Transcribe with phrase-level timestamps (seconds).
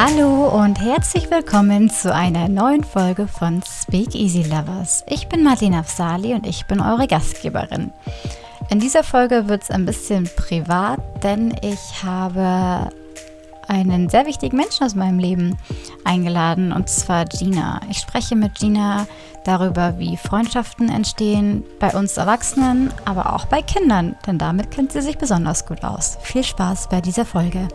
[0.00, 5.02] Hallo und herzlich willkommen zu einer neuen Folge von Speak Easy Lovers.
[5.08, 7.90] Ich bin Marlene Afsali und ich bin eure Gastgeberin.
[8.70, 12.90] In dieser Folge wird es ein bisschen privat, denn ich habe
[13.66, 15.58] einen sehr wichtigen Menschen aus meinem Leben
[16.04, 17.80] eingeladen, und zwar Gina.
[17.90, 19.08] Ich spreche mit Gina
[19.44, 25.02] darüber, wie Freundschaften entstehen bei uns Erwachsenen, aber auch bei Kindern, denn damit kennt sie
[25.02, 26.18] sich besonders gut aus.
[26.22, 27.66] Viel Spaß bei dieser Folge.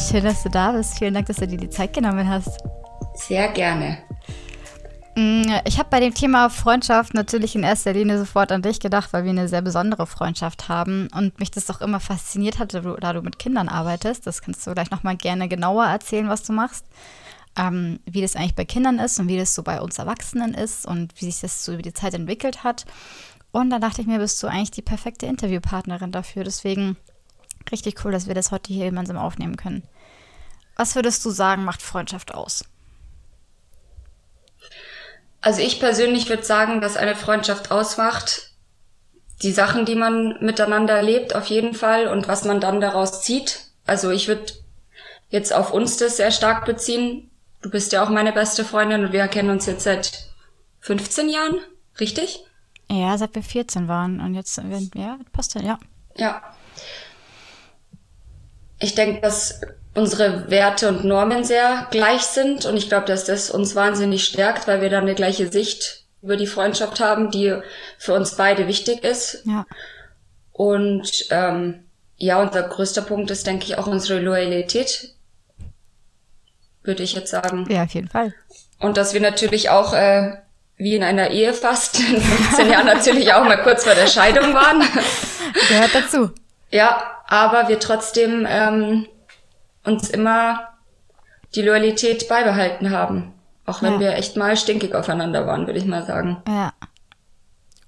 [0.00, 0.98] Schön, dass du da bist.
[0.98, 2.58] Vielen Dank, dass du dir die Zeit genommen hast.
[3.14, 3.98] Sehr gerne.
[5.16, 9.12] Mm, ich habe bei dem Thema Freundschaft natürlich in erster Linie sofort an dich gedacht,
[9.12, 13.12] weil wir eine sehr besondere Freundschaft haben und mich das auch immer fasziniert hatte, da
[13.12, 14.26] du mit Kindern arbeitest.
[14.26, 16.86] Das kannst du gleich nochmal gerne genauer erzählen, was du machst.
[17.58, 20.86] Ähm, wie das eigentlich bei Kindern ist und wie das so bei uns Erwachsenen ist
[20.86, 22.86] und wie sich das so über die Zeit entwickelt hat.
[23.50, 26.44] Und da dachte ich mir, bist du eigentlich die perfekte Interviewpartnerin dafür.
[26.44, 26.96] Deswegen
[27.70, 29.82] Richtig cool, dass wir das heute hier gemeinsam aufnehmen können.
[30.76, 32.64] Was würdest du sagen, macht Freundschaft aus?
[35.40, 38.52] Also ich persönlich würde sagen, dass eine Freundschaft ausmacht,
[39.42, 43.70] die Sachen, die man miteinander erlebt, auf jeden Fall und was man dann daraus zieht.
[43.86, 44.52] Also ich würde
[45.30, 47.30] jetzt auf uns das sehr stark beziehen.
[47.62, 50.30] Du bist ja auch meine beste Freundin und wir kennen uns jetzt seit
[50.80, 51.58] 15 Jahren,
[51.98, 52.44] richtig?
[52.90, 54.60] Ja, seit wir 14 waren und jetzt,
[54.94, 55.78] ja, passt ja,
[56.16, 56.42] ja.
[58.80, 59.60] Ich denke, dass
[59.94, 64.66] unsere Werte und Normen sehr gleich sind und ich glaube, dass das uns wahnsinnig stärkt,
[64.66, 67.56] weil wir dann eine gleiche Sicht über die Freundschaft haben, die
[67.98, 69.42] für uns beide wichtig ist.
[69.44, 69.66] Ja.
[70.52, 71.84] Und ähm,
[72.16, 75.14] ja, unser größter Punkt ist, denke ich, auch unsere Loyalität,
[76.82, 77.66] würde ich jetzt sagen.
[77.70, 78.34] Ja, auf jeden Fall.
[78.78, 80.36] Und dass wir natürlich auch, äh,
[80.76, 84.54] wie in einer Ehe fast, in 15 Jahren natürlich auch mal kurz vor der Scheidung
[84.54, 84.82] waren.
[85.68, 86.30] Gehört dazu.
[86.70, 89.06] Ja, aber wir trotzdem ähm,
[89.84, 90.68] uns immer
[91.54, 93.32] die Loyalität beibehalten haben.
[93.64, 94.00] Auch wenn ja.
[94.00, 96.42] wir echt mal stinkig aufeinander waren, würde ich mal sagen.
[96.46, 96.72] Ja.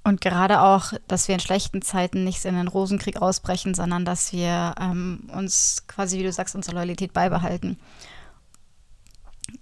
[0.04, 4.32] Und gerade auch, dass wir in schlechten Zeiten nicht in den Rosenkrieg ausbrechen, sondern dass
[4.32, 7.78] wir ähm, uns quasi, wie du sagst, unsere Loyalität beibehalten.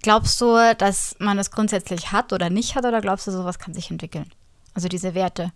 [0.03, 3.75] Glaubst du, dass man das grundsätzlich hat oder nicht hat, oder glaubst du, sowas kann
[3.75, 4.31] sich entwickeln?
[4.75, 5.53] Also diese Werte?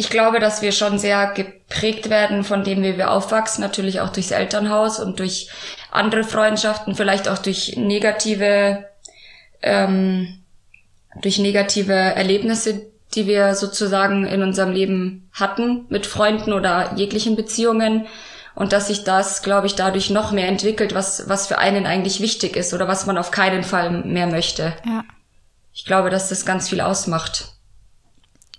[0.00, 4.08] Ich glaube, dass wir schon sehr geprägt werden von dem, wie wir aufwachsen, natürlich auch
[4.08, 5.50] durchs Elternhaus und durch
[5.90, 8.86] andere Freundschaften, vielleicht auch durch negative,
[9.60, 10.38] ähm,
[11.20, 18.06] durch negative Erlebnisse, die wir sozusagen in unserem Leben hatten mit Freunden oder jeglichen Beziehungen
[18.54, 22.22] und dass sich das, glaube ich, dadurch noch mehr entwickelt, was, was für einen eigentlich
[22.22, 24.72] wichtig ist oder was man auf keinen Fall mehr möchte.
[24.86, 25.04] Ja.
[25.74, 27.52] Ich glaube, dass das ganz viel ausmacht.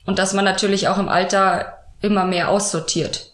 [0.05, 3.31] Und dass man natürlich auch im Alter immer mehr aussortiert.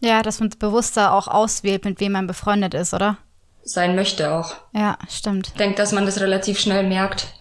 [0.00, 3.18] Ja, dass man bewusster auch auswählt, mit wem man befreundet ist, oder?
[3.64, 4.54] Sein möchte auch.
[4.72, 5.48] Ja, stimmt.
[5.48, 7.34] Ich denke, dass man das relativ schnell merkt.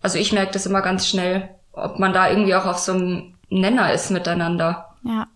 [0.00, 3.34] Also ich merke das immer ganz schnell, ob man da irgendwie auch auf so einem
[3.48, 4.94] Nenner ist miteinander.
[5.02, 5.26] Ja.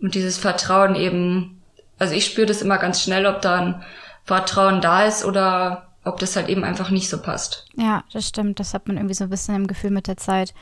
[0.00, 1.62] Und dieses Vertrauen eben,
[1.98, 3.82] also ich spüre das immer ganz schnell, ob da ein
[4.24, 7.66] Vertrauen da ist oder ob das halt eben einfach nicht so passt.
[7.76, 8.60] Ja, das stimmt.
[8.60, 10.54] Das hat man irgendwie so ein bisschen im Gefühl mit der Zeit.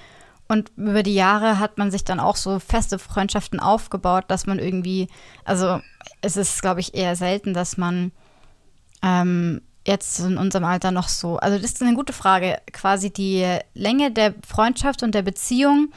[0.51, 4.59] Und über die Jahre hat man sich dann auch so feste Freundschaften aufgebaut, dass man
[4.59, 5.07] irgendwie,
[5.45, 5.81] also
[6.23, 8.11] es ist, glaube ich, eher selten, dass man
[9.01, 13.47] ähm, jetzt in unserem Alter noch so, also das ist eine gute Frage, quasi die
[13.75, 15.93] Länge der Freundschaft und der Beziehung,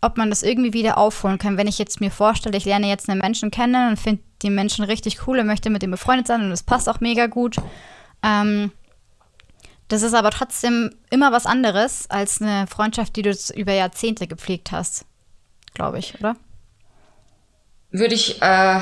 [0.00, 1.56] ob man das irgendwie wieder aufholen kann.
[1.56, 4.84] Wenn ich jetzt mir vorstelle, ich lerne jetzt einen Menschen kennen und finde die Menschen
[4.84, 7.56] richtig cool und möchte mit dem befreundet sein und es passt auch mega gut.
[8.22, 8.70] Ähm,
[9.88, 14.72] das ist aber trotzdem immer was anderes als eine Freundschaft, die du über Jahrzehnte gepflegt
[14.72, 15.04] hast,
[15.74, 16.36] glaube ich, oder?
[17.90, 18.80] Würde ich, äh,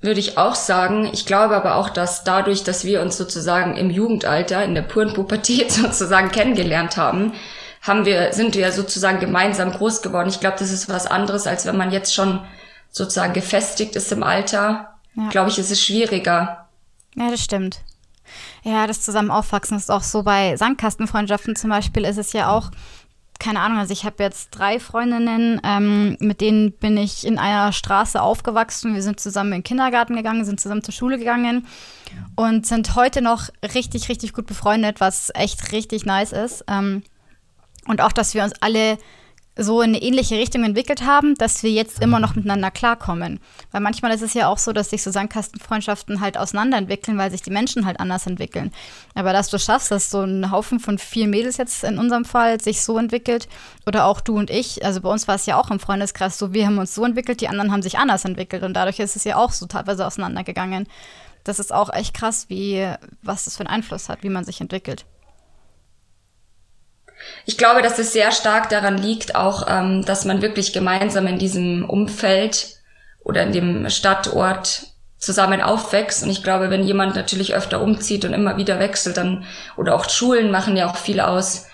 [0.00, 1.08] würde ich auch sagen.
[1.12, 5.14] Ich glaube aber auch, dass dadurch, dass wir uns sozusagen im Jugendalter, in der puren
[5.14, 7.32] Pubertät sozusagen kennengelernt haben,
[7.80, 10.28] haben wir, sind wir sozusagen gemeinsam groß geworden.
[10.28, 12.40] Ich glaube, das ist was anderes, als wenn man jetzt schon
[12.90, 14.94] sozusagen gefestigt ist im Alter.
[15.14, 15.28] Ja.
[15.30, 16.68] Glaube ich, ist es schwieriger.
[17.14, 17.80] Ja, das stimmt.
[18.64, 22.70] Ja, das zusammen aufwachsen ist auch so bei Sandkastenfreundschaften zum Beispiel ist es ja auch
[23.42, 27.72] keine Ahnung, also ich habe jetzt drei Freundinnen, ähm, mit denen bin ich in einer
[27.72, 28.94] Straße aufgewachsen.
[28.94, 31.66] Wir sind zusammen in den Kindergarten gegangen, sind zusammen zur Schule gegangen
[32.36, 36.64] und sind heute noch richtig, richtig gut befreundet, was echt richtig nice ist.
[36.68, 37.02] Ähm,
[37.88, 38.96] und auch, dass wir uns alle
[39.56, 43.38] so in eine ähnliche Richtung entwickelt haben, dass wir jetzt immer noch miteinander klarkommen.
[43.70, 47.42] Weil manchmal ist es ja auch so, dass sich so Sandkastenfreundschaften halt auseinanderentwickeln, weil sich
[47.42, 48.72] die Menschen halt anders entwickeln.
[49.14, 52.60] Aber dass du schaffst, dass so ein Haufen von vier Mädels jetzt in unserem Fall
[52.60, 53.48] sich so entwickelt,
[53.86, 56.54] oder auch du und ich, also bei uns war es ja auch im Freundeskreis so,
[56.54, 59.24] wir haben uns so entwickelt, die anderen haben sich anders entwickelt und dadurch ist es
[59.24, 60.86] ja auch so teilweise auseinandergegangen.
[61.44, 62.88] Das ist auch echt krass, wie,
[63.22, 65.04] was das für einen Einfluss hat, wie man sich entwickelt.
[67.44, 71.38] Ich glaube, dass es sehr stark daran liegt, auch, ähm, dass man wirklich gemeinsam in
[71.38, 72.76] diesem Umfeld
[73.24, 74.86] oder in dem Stadtort
[75.18, 76.22] zusammen aufwächst.
[76.24, 79.44] Und ich glaube, wenn jemand natürlich öfter umzieht und immer wieder wechselt, dann,
[79.76, 81.66] oder auch Schulen machen ja auch viel aus,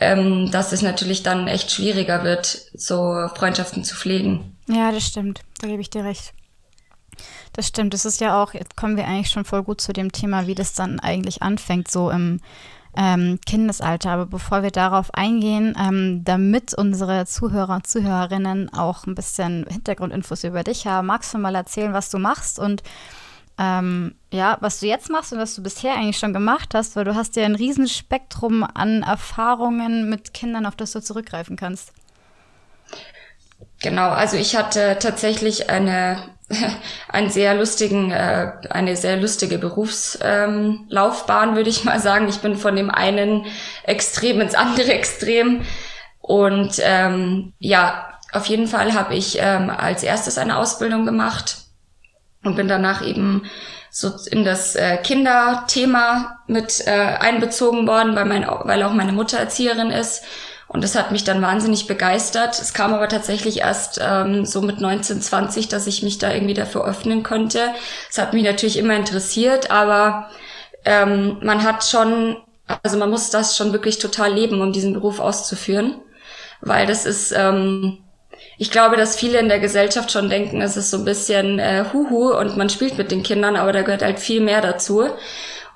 [0.00, 4.56] ähm, dass es natürlich dann echt schwieriger wird, so Freundschaften zu pflegen.
[4.68, 5.40] Ja, das stimmt.
[5.60, 6.32] Da gebe ich dir recht.
[7.52, 7.94] Das stimmt.
[7.94, 10.54] Das ist ja auch, jetzt kommen wir eigentlich schon voll gut zu dem Thema, wie
[10.54, 12.40] das dann eigentlich anfängt, so im
[12.96, 14.10] ähm, Kindesalter.
[14.10, 20.44] Aber bevor wir darauf eingehen, ähm, damit unsere Zuhörer und Zuhörerinnen auch ein bisschen Hintergrundinfos
[20.44, 22.82] über dich haben, magst du mal erzählen, was du machst und
[23.58, 27.04] ähm, ja, was du jetzt machst und was du bisher eigentlich schon gemacht hast, weil
[27.04, 31.92] du hast ja ein Riesenspektrum an Erfahrungen mit Kindern, auf das du zurückgreifen kannst.
[33.80, 36.22] Genau, also ich hatte tatsächlich eine
[37.08, 42.28] einen sehr lustigen, äh, eine sehr lustige Berufslaufbahn, ähm, würde ich mal sagen.
[42.28, 43.46] Ich bin von dem einen
[43.82, 45.62] Extrem ins andere Extrem.
[46.20, 51.58] Und ähm, ja, auf jeden Fall habe ich ähm, als erstes eine Ausbildung gemacht
[52.42, 53.44] und bin danach eben
[53.90, 59.38] so in das äh, Kinderthema mit äh, einbezogen worden, weil, mein, weil auch meine Mutter
[59.38, 60.22] Erzieherin ist
[60.68, 62.60] und das hat mich dann wahnsinnig begeistert.
[62.60, 66.54] Es kam aber tatsächlich erst ähm, so mit 19, 20, dass ich mich da irgendwie
[66.54, 67.70] dafür öffnen konnte.
[68.10, 70.28] Es hat mich natürlich immer interessiert, aber
[70.84, 72.36] ähm, man hat schon,
[72.82, 76.00] also man muss das schon wirklich total leben, um diesen Beruf auszuführen.
[76.60, 77.98] Weil das ist, ähm,
[78.58, 81.84] ich glaube, dass viele in der Gesellschaft schon denken, es ist so ein bisschen äh,
[81.92, 85.08] Huhu und man spielt mit den Kindern, aber da gehört halt viel mehr dazu.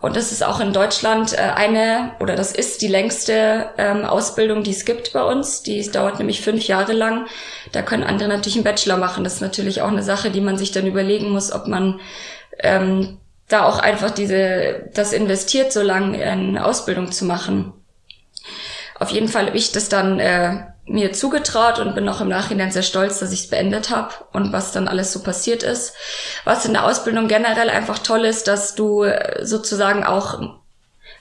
[0.01, 4.63] Und das ist auch in Deutschland äh, eine, oder das ist die längste ähm, Ausbildung,
[4.63, 5.63] die es gibt bei uns.
[5.63, 7.27] Die dauert nämlich fünf Jahre lang.
[7.73, 9.25] Da können andere natürlich einen Bachelor machen.
[9.25, 12.01] Das ist natürlich auch eine Sache, die man sich dann überlegen muss, ob man
[12.61, 13.19] ähm,
[13.49, 17.75] da auch einfach diese, das investiert, so lange eine Ausbildung zu machen.
[18.99, 22.73] Auf jeden Fall habe ich das dann äh, mir zugetraut und bin auch im Nachhinein
[22.73, 25.95] sehr stolz, dass ich es beendet habe und was dann alles so passiert ist.
[26.45, 30.41] Was in der Ausbildung generell einfach toll ist, dass du äh, sozusagen auch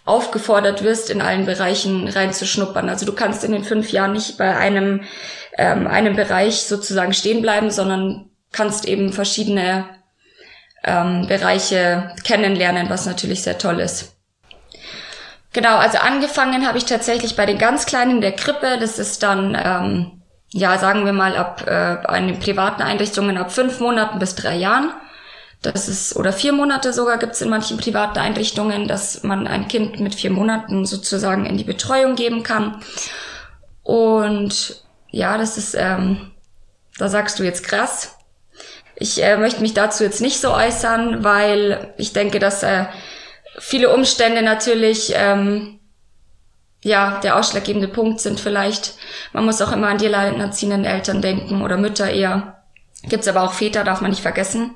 [0.06, 2.90] aufgefordert wirst, in allen Bereichen reinzuschnuppern.
[2.90, 5.04] Also du kannst in den fünf Jahren nicht bei einem,
[5.56, 9.86] ähm, einem Bereich sozusagen stehen bleiben, sondern kannst eben verschiedene
[10.84, 14.19] ähm, Bereiche kennenlernen, was natürlich sehr toll ist.
[15.52, 18.78] Genau, also angefangen habe ich tatsächlich bei den ganz Kleinen in der Krippe.
[18.80, 23.80] Das ist dann, ähm, ja, sagen wir mal, ab äh, einen privaten Einrichtungen ab fünf
[23.80, 24.92] Monaten bis drei Jahren.
[25.62, 30.00] Das ist, oder vier Monate sogar gibt's in manchen privaten Einrichtungen, dass man ein Kind
[30.00, 32.82] mit vier Monaten sozusagen in die Betreuung geben kann.
[33.84, 36.32] Und ja, das ist, ähm,
[36.98, 38.16] da sagst du jetzt krass.
[38.96, 42.86] Ich äh, möchte mich dazu jetzt nicht so äußern, weil ich denke, dass äh,
[43.60, 45.80] viele Umstände natürlich ähm,
[46.84, 48.96] ja der ausschlaggebende Punkt sind vielleicht.
[49.34, 52.64] Man muss auch immer an die alleinerziehenden Eltern denken oder Mütter eher.
[53.04, 54.76] Gibt's aber auch Väter, darf man nicht vergessen.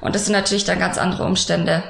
[0.00, 1.82] Und das sind natürlich dann ganz andere Umstände.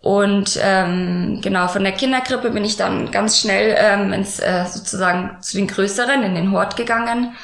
[0.00, 5.40] Und ähm, genau, von der Kinderkrippe bin ich dann ganz schnell ähm, ins, äh, sozusagen
[5.42, 7.36] zu den Größeren, in den Hort gegangen.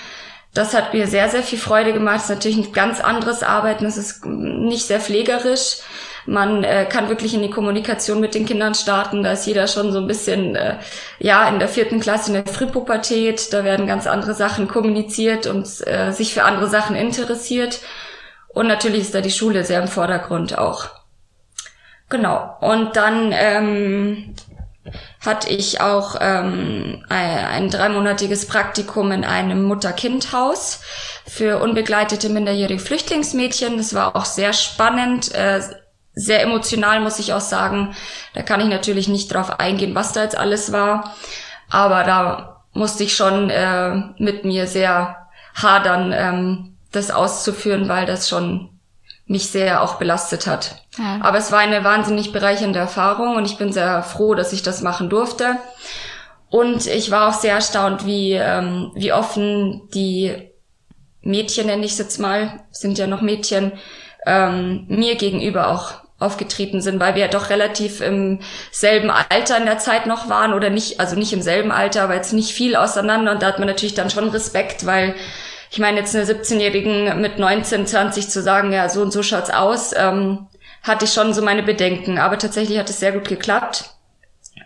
[0.54, 2.16] Das hat mir sehr, sehr viel Freude gemacht.
[2.16, 3.86] Es ist natürlich ein ganz anderes Arbeiten.
[3.86, 5.76] Es ist nicht sehr pflegerisch.
[6.28, 9.22] Man äh, kann wirklich in die Kommunikation mit den Kindern starten.
[9.22, 10.76] Da ist jeder schon so ein bisschen, äh,
[11.18, 13.50] ja, in der vierten Klasse in der Frühpubertät.
[13.54, 17.80] Da werden ganz andere Sachen kommuniziert und äh, sich für andere Sachen interessiert.
[18.48, 20.88] Und natürlich ist da die Schule sehr im Vordergrund auch.
[22.10, 22.58] Genau.
[22.60, 24.34] Und dann ähm,
[25.24, 30.82] hatte ich auch ähm, ein, ein dreimonatiges Praktikum in einem Mutter-Kind-Haus
[31.26, 33.78] für unbegleitete minderjährige Flüchtlingsmädchen.
[33.78, 35.62] Das war auch sehr spannend, äh,
[36.18, 37.94] sehr emotional, muss ich auch sagen.
[38.34, 41.14] Da kann ich natürlich nicht drauf eingehen, was da jetzt alles war.
[41.70, 48.28] Aber da musste ich schon äh, mit mir sehr hadern, ähm, das auszuführen, weil das
[48.28, 48.70] schon
[49.26, 50.82] mich sehr auch belastet hat.
[50.96, 51.18] Ja.
[51.20, 54.80] Aber es war eine wahnsinnig bereichernde Erfahrung und ich bin sehr froh, dass ich das
[54.82, 55.56] machen durfte.
[56.50, 60.50] Und ich war auch sehr erstaunt, wie, ähm, wie offen die
[61.20, 63.72] Mädchen, nenne ich es jetzt mal, sind ja noch Mädchen,
[64.24, 68.40] ähm, mir gegenüber auch aufgetreten sind, weil wir ja doch relativ im
[68.72, 72.16] selben Alter in der Zeit noch waren oder nicht, also nicht im selben Alter, aber
[72.16, 75.14] jetzt nicht viel auseinander und da hat man natürlich dann schon Respekt, weil
[75.70, 79.50] ich meine, jetzt eine 17-Jährigen mit 19, 20 zu sagen, ja, so und so schaut's
[79.50, 80.46] aus, ähm,
[80.82, 82.18] hatte ich schon so meine Bedenken.
[82.18, 83.90] Aber tatsächlich hat es sehr gut geklappt,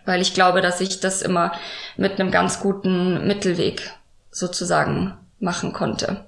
[0.05, 1.51] weil ich glaube, dass ich das immer
[1.97, 3.91] mit einem ganz guten Mittelweg
[4.31, 6.25] sozusagen machen konnte.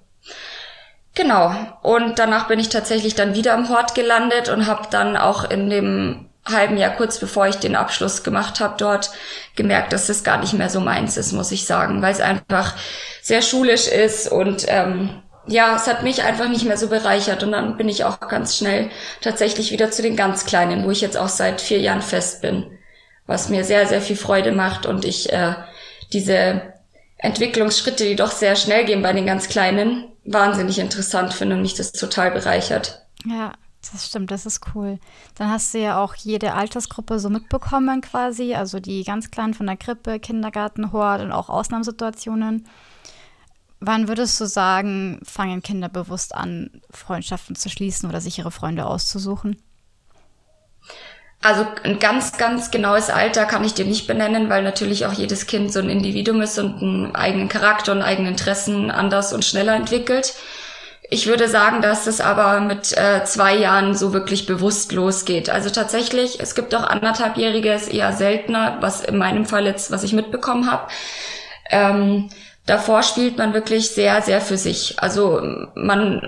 [1.16, 1.56] Genau.
[1.82, 5.70] Und danach bin ich tatsächlich dann wieder im Hort gelandet und habe dann auch in
[5.70, 9.10] dem halben Jahr kurz bevor ich den Abschluss gemacht habe dort
[9.56, 12.76] gemerkt, dass das gar nicht mehr so meins ist, muss ich sagen, weil es einfach
[13.22, 17.52] sehr schulisch ist und ähm, ja, es hat mich einfach nicht mehr so bereichert und
[17.52, 18.90] dann bin ich auch ganz schnell
[19.22, 22.66] tatsächlich wieder zu den ganz Kleinen, wo ich jetzt auch seit vier Jahren fest bin,
[23.26, 25.56] was mir sehr, sehr viel Freude macht und ich äh,
[26.14, 26.62] diese
[27.18, 31.76] Entwicklungsschritte, die doch sehr schnell gehen bei den ganz Kleinen, wahnsinnig interessant finde und mich
[31.76, 33.06] das total bereichert.
[33.26, 33.54] Ja,
[33.92, 35.00] das stimmt, das ist cool.
[35.36, 39.68] Dann hast du ja auch jede Altersgruppe so mitbekommen quasi, also die ganz Kleinen von
[39.68, 42.68] der Krippe, Kindergarten, Hort und auch Ausnahmesituationen.
[43.80, 48.86] Wann würdest du sagen, fangen Kinder bewusst an, Freundschaften zu schließen oder sich ihre Freunde
[48.86, 49.62] auszusuchen?
[51.42, 55.46] Also ein ganz, ganz genaues Alter kann ich dir nicht benennen, weil natürlich auch jedes
[55.46, 59.76] Kind so ein Individuum ist und einen eigenen Charakter und eigene Interessen anders und schneller
[59.76, 60.34] entwickelt.
[61.10, 65.50] Ich würde sagen, dass es aber mit äh, zwei Jahren so wirklich bewusst losgeht.
[65.50, 70.04] Also tatsächlich, es gibt auch anderthalbjährige, ist eher seltener, was in meinem Fall jetzt, was
[70.04, 70.88] ich mitbekommen habe.
[71.70, 72.30] Ähm,
[72.66, 74.96] davor spielt man wirklich sehr, sehr für sich.
[74.98, 75.42] Also
[75.76, 76.22] man,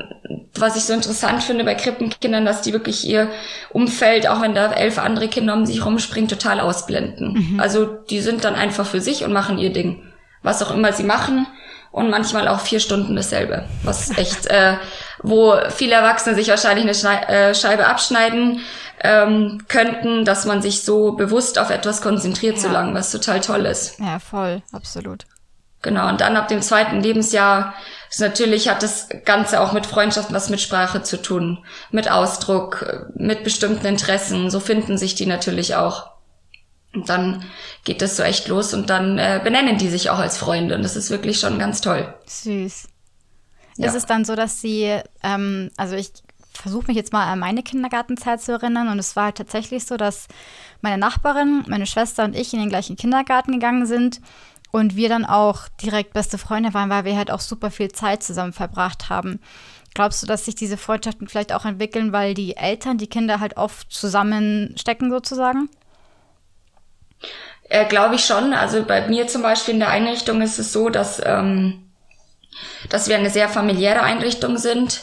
[0.56, 3.30] was ich so interessant finde bei Krippenkindern, dass die wirklich ihr
[3.70, 7.34] Umfeld, auch wenn da elf andere Kinder um sich rumspringen, total ausblenden.
[7.34, 7.60] Mhm.
[7.60, 10.04] Also die sind dann einfach für sich und machen ihr Ding.
[10.44, 11.48] Was auch immer sie machen
[11.92, 13.66] und manchmal auch vier Stunden dasselbe.
[13.84, 14.76] Was echt, äh,
[15.24, 18.62] wo viele Erwachsene sich wahrscheinlich eine Schnei äh, Scheibe abschneiden
[19.02, 22.62] ähm, könnten, dass man sich so bewusst auf etwas konzentriert ja.
[22.62, 24.00] so lange, was total toll ist.
[24.00, 25.26] Ja, voll, absolut.
[25.82, 27.74] Genau, und dann ab dem zweiten Lebensjahr
[28.10, 33.10] ist natürlich hat das Ganze auch mit Freundschaften was mit Sprache zu tun, mit Ausdruck,
[33.16, 34.50] mit bestimmten Interessen.
[34.50, 36.12] So finden sich die natürlich auch.
[36.94, 37.44] Und dann
[37.84, 40.84] geht das so echt los und dann äh, benennen die sich auch als Freunde und
[40.84, 42.12] das ist wirklich schon ganz toll.
[42.26, 42.88] Süß.
[43.78, 43.88] Ja.
[43.88, 46.12] Ist es dann so, dass sie, ähm, also ich
[46.54, 49.96] versuche mich jetzt mal an meine Kindergartenzeit zu erinnern und es war halt tatsächlich so,
[49.96, 50.28] dass
[50.82, 54.20] meine Nachbarin, meine Schwester und ich in den gleichen Kindergarten gegangen sind
[54.72, 58.24] und wir dann auch direkt beste Freunde waren, weil wir halt auch super viel Zeit
[58.24, 59.40] zusammen verbracht haben.
[59.94, 63.58] Glaubst du, dass sich diese Freundschaften vielleicht auch entwickeln, weil die Eltern die Kinder halt
[63.58, 65.70] oft zusammenstecken sozusagen?
[67.70, 68.54] Äh, Glaube ich schon.
[68.54, 71.90] Also bei mir zum Beispiel in der Einrichtung ist es so, dass, ähm,
[72.90, 75.02] dass wir eine sehr familiäre Einrichtung sind.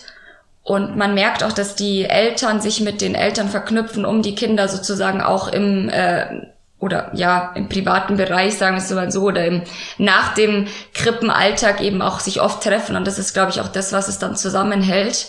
[0.63, 4.69] Und man merkt auch, dass die Eltern sich mit den Eltern verknüpfen, um die Kinder
[4.69, 6.47] sozusagen auch im äh,
[6.85, 9.63] oder ja, im privaten Bereich, sagen wir es mal so, oder im,
[9.97, 12.95] nach dem Krippenalltag eben auch sich oft treffen.
[12.95, 15.29] Und das ist, glaube ich, auch das, was es dann zusammenhält.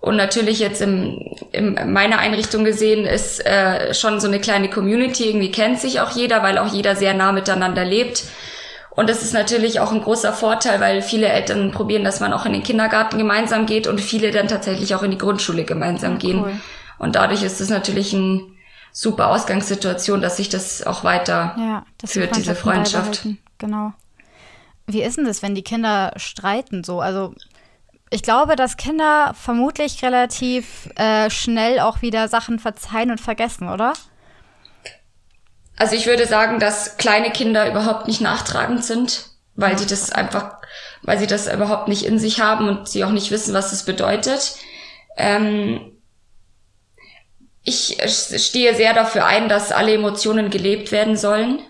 [0.00, 5.28] Und natürlich jetzt im, in meiner Einrichtung gesehen ist äh, schon so eine kleine Community,
[5.28, 8.24] irgendwie kennt sich auch jeder, weil auch jeder sehr nah miteinander lebt.
[8.90, 12.46] Und das ist natürlich auch ein großer Vorteil, weil viele Eltern probieren, dass man auch
[12.46, 16.40] in den Kindergarten gemeinsam geht und viele dann tatsächlich auch in die Grundschule gemeinsam gehen.
[16.40, 16.52] Cool.
[16.98, 18.56] Und dadurch ist es natürlich ein
[18.92, 23.26] super Ausgangssituation, dass sich das auch weiter ja, führt, diese Freundschaft.
[23.58, 23.92] Genau.
[24.86, 27.00] Wie ist denn das, wenn die Kinder streiten so?
[27.00, 27.34] Also
[28.10, 33.92] ich glaube, dass Kinder vermutlich relativ äh, schnell auch wieder Sachen verzeihen und vergessen, oder?
[35.76, 40.56] Also ich würde sagen, dass kleine Kinder überhaupt nicht nachtragend sind, weil sie das einfach,
[41.02, 43.84] weil sie das überhaupt nicht in sich haben und sie auch nicht wissen, was es
[43.84, 44.56] bedeutet.
[45.16, 45.92] Ähm,
[47.62, 51.60] ich stehe sehr dafür ein, dass alle Emotionen gelebt werden sollen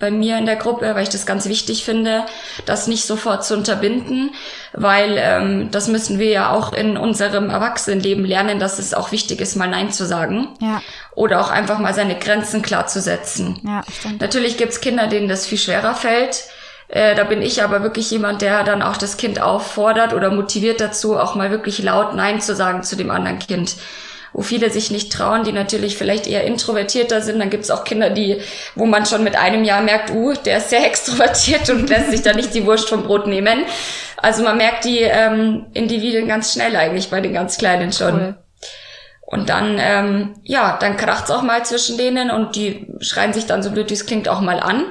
[0.00, 2.24] bei mir in der Gruppe, weil ich das ganz wichtig finde,
[2.66, 4.30] das nicht sofort zu unterbinden,
[4.72, 9.40] weil ähm, das müssen wir ja auch in unserem Erwachsenenleben lernen, dass es auch wichtig
[9.40, 10.48] ist, mal Nein zu sagen.
[10.60, 10.82] Ja.
[11.14, 13.60] Oder auch einfach mal seine Grenzen klar zu setzen.
[13.64, 14.20] Ja, stimmt.
[14.20, 16.44] Natürlich gibt's Kinder, denen das viel schwerer fällt.
[16.88, 20.80] Äh, da bin ich aber wirklich jemand, der dann auch das Kind auffordert oder motiviert
[20.80, 23.76] dazu, auch mal wirklich laut Nein zu sagen zu dem anderen Kind
[24.34, 27.38] wo viele sich nicht trauen, die natürlich vielleicht eher introvertierter sind.
[27.38, 28.40] Dann gibt es auch Kinder, die,
[28.74, 32.22] wo man schon mit einem Jahr merkt, uh, der ist sehr extrovertiert und lässt sich
[32.22, 33.64] da nicht die Wurst vom Brot nehmen.
[34.16, 38.14] Also man merkt die ähm, Individuen ganz schnell eigentlich bei den ganz Kleinen schon.
[38.14, 38.36] Cool.
[39.20, 43.62] Und dann, ähm, ja, dann kracht's auch mal zwischen denen und die schreien sich dann
[43.62, 44.84] so blöd, wie es klingt, auch mal an.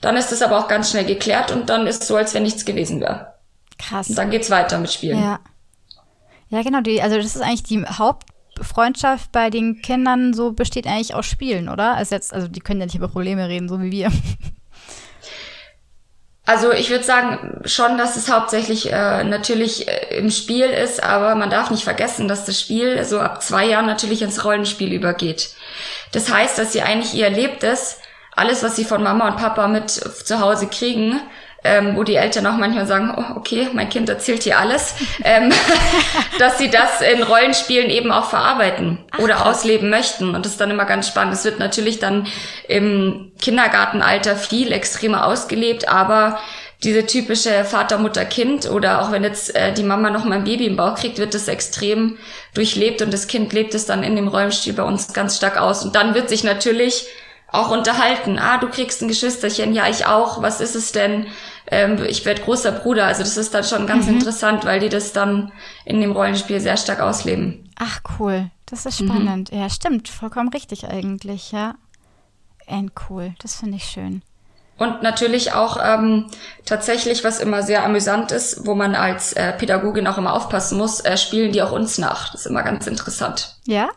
[0.00, 2.44] Dann ist es aber auch ganz schnell geklärt und dann ist es so, als wenn
[2.44, 3.34] nichts gewesen wäre.
[3.78, 4.08] Krass.
[4.08, 5.20] Und dann geht's weiter mit Spielen.
[5.20, 5.40] Ja.
[6.48, 6.82] Ja, genau.
[6.82, 7.82] Die, also das ist eigentlich die
[8.62, 11.96] Hauptfreundschaft bei den Kindern so besteht eigentlich aus Spielen, oder?
[11.96, 14.10] Also jetzt, also die können ja nicht über Probleme reden, so wie wir.
[16.44, 21.36] Also ich würde sagen schon, dass es hauptsächlich äh, natürlich äh, im Spiel ist, aber
[21.36, 25.50] man darf nicht vergessen, dass das Spiel so ab zwei Jahren natürlich ins Rollenspiel übergeht.
[26.10, 27.98] Das heißt, dass sie eigentlich ihr Erlebtes,
[28.34, 31.20] alles, was sie von Mama und Papa mit zu Hause kriegen,
[31.64, 35.52] ähm, wo die Eltern auch manchmal sagen, oh, okay, mein Kind erzählt hier alles, ähm,
[36.38, 39.58] dass sie das in Rollenspielen eben auch verarbeiten Ach, oder krass.
[39.58, 40.34] ausleben möchten.
[40.34, 41.34] Und das ist dann immer ganz spannend.
[41.34, 42.26] Es wird natürlich dann
[42.68, 46.38] im Kindergartenalter viel extremer ausgelebt, aber
[46.82, 50.44] diese typische Vater, Mutter, Kind oder auch wenn jetzt äh, die Mama noch mal ein
[50.44, 52.18] Baby im Bauch kriegt, wird das extrem
[52.54, 55.84] durchlebt und das Kind lebt es dann in dem Rollenspiel bei uns ganz stark aus.
[55.84, 57.06] Und dann wird sich natürlich
[57.52, 58.38] auch unterhalten.
[58.38, 60.42] Ah, du kriegst ein Geschwisterchen, ja, ich auch.
[60.42, 61.26] Was ist es denn?
[61.72, 63.06] ähm, ich werde großer Bruder.
[63.06, 64.14] Also das ist dann schon ganz mhm.
[64.14, 65.52] interessant, weil die das dann
[65.84, 67.70] in dem Rollenspiel sehr stark ausleben.
[67.76, 69.52] Ach cool, das ist spannend.
[69.52, 69.58] Mhm.
[69.58, 71.74] Ja, stimmt, vollkommen richtig eigentlich, ja.
[72.66, 74.22] End cool, das finde ich schön.
[74.78, 76.26] Und natürlich auch ähm,
[76.64, 81.00] tatsächlich, was immer sehr amüsant ist, wo man als äh, Pädagogin auch immer aufpassen muss,
[81.00, 82.32] äh, spielen die auch uns nach.
[82.32, 83.56] Das ist immer ganz interessant.
[83.64, 83.88] Ja?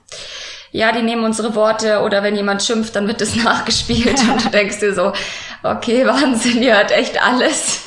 [0.72, 4.50] Ja, die nehmen unsere Worte oder wenn jemand schimpft, dann wird es nachgespielt und du
[4.50, 5.14] denkst dir so,
[5.64, 7.86] okay, Wahnsinn, ihr hört echt alles.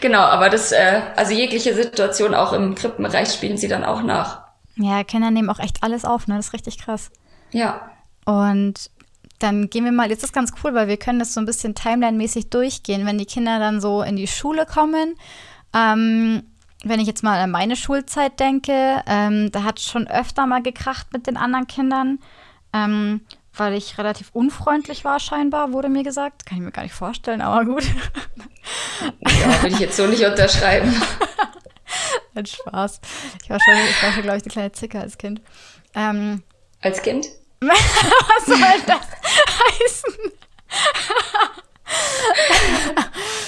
[0.00, 4.42] genau, aber das, äh, also jegliche Situation auch im Krippenbereich spielen sie dann auch nach.
[4.76, 6.36] Ja, Kinder nehmen auch echt alles auf, ne?
[6.36, 7.10] Das ist richtig krass.
[7.50, 7.90] Ja.
[8.24, 8.90] Und
[9.38, 11.74] dann gehen wir mal, jetzt ist ganz cool, weil wir können das so ein bisschen
[11.74, 15.16] timeline-mäßig durchgehen, wenn die Kinder dann so in die Schule kommen.
[15.74, 16.44] Ähm,
[16.84, 21.12] wenn ich jetzt mal an meine Schulzeit denke, ähm, da hat schon öfter mal gekracht
[21.12, 22.18] mit den anderen Kindern.
[22.72, 23.20] Ähm,
[23.54, 26.46] weil ich relativ unfreundlich war, scheinbar, wurde mir gesagt.
[26.46, 27.84] Kann ich mir gar nicht vorstellen, aber gut.
[29.20, 30.94] Ja, würde ich jetzt so nicht unterschreiben.
[32.34, 33.00] Ein Spaß.
[33.42, 35.42] Ich war schon, ich war schon, glaube ich, eine kleine Zicke als Kind.
[35.94, 36.42] Ähm,
[36.80, 37.26] als Kind?
[37.60, 39.06] Was soll das
[39.68, 40.14] heißen?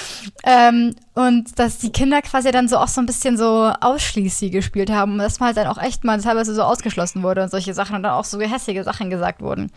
[0.47, 4.91] ähm, und dass die Kinder quasi dann so auch so ein bisschen so ausschließlich gespielt
[4.91, 7.73] haben und dass man halt dann auch echt mal teilweise so ausgeschlossen wurde und solche
[7.73, 9.73] Sachen und dann auch so gehässige Sachen gesagt wurden.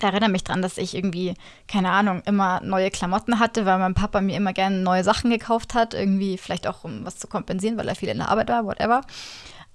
[0.00, 1.34] Da erinnere mich dran, dass ich irgendwie,
[1.68, 5.74] keine Ahnung, immer neue Klamotten hatte, weil mein Papa mir immer gerne neue Sachen gekauft
[5.74, 8.64] hat, irgendwie vielleicht auch um was zu kompensieren, weil er viel in der Arbeit war,
[8.64, 9.02] whatever.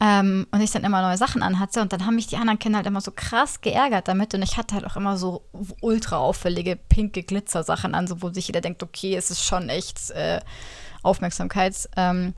[0.05, 1.81] Ähm, und ich dann immer neue Sachen anhatte.
[1.81, 4.33] Und dann haben mich die anderen Kinder halt immer so krass geärgert damit.
[4.33, 5.45] Und ich hatte halt auch immer so
[5.79, 10.11] ultra auffällige pinke Glitzersachen an, so wo sich jeder denkt, okay, es ist schon echt
[10.11, 10.41] äh,
[11.03, 11.89] Aufmerksamkeit.
[11.95, 12.33] Ähm,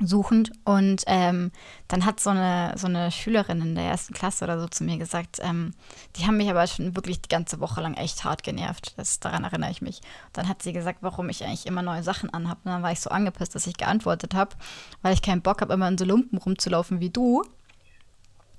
[0.00, 0.52] suchend.
[0.64, 1.52] Und ähm,
[1.88, 4.98] dann hat so eine, so eine Schülerin in der ersten Klasse oder so zu mir
[4.98, 5.74] gesagt, ähm,
[6.16, 8.94] die haben mich aber schon wirklich die ganze Woche lang echt hart genervt.
[8.96, 9.98] Das, daran erinnere ich mich.
[10.26, 12.60] Und dann hat sie gesagt, warum ich eigentlich immer neue Sachen anhabe.
[12.64, 14.56] Und dann war ich so angepisst, dass ich geantwortet habe,
[15.02, 17.44] weil ich keinen Bock habe, immer in so Lumpen rumzulaufen wie du.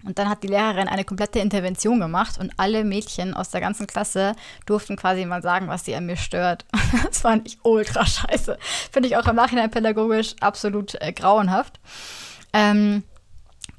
[0.05, 3.87] Und dann hat die Lehrerin eine komplette Intervention gemacht und alle Mädchen aus der ganzen
[3.87, 4.33] Klasse
[4.65, 6.65] durften quasi mal sagen, was sie an mir stört.
[7.05, 8.57] Das fand ich ultra scheiße.
[8.91, 11.79] Finde ich auch im Nachhinein pädagogisch absolut äh, grauenhaft.
[12.53, 13.03] Ähm,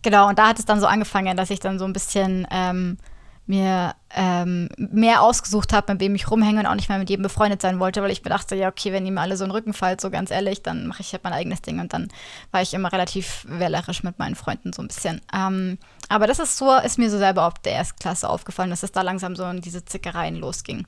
[0.03, 2.99] genau, und da hat es dann so angefangen, dass ich dann so ein bisschen ähm,
[3.47, 7.25] mir ähm, mehr ausgesucht habe, mit wem ich rumhänge und auch nicht mehr mit jedem
[7.25, 9.51] befreundet sein wollte, weil ich mir dachte, ja, okay, wenn ihr mir alle so einen
[9.51, 12.09] Rücken fallt, so ganz ehrlich, dann mache ich halt mein eigenes Ding und dann
[12.53, 15.21] war ich immer relativ wählerisch mit meinen Freunden so ein bisschen.
[15.35, 15.79] Ähm,
[16.09, 19.03] aber das ist so, ist mir so selber auf der Erstklasse aufgefallen, dass es da
[19.03, 20.87] langsam so in diese Zickereien losging.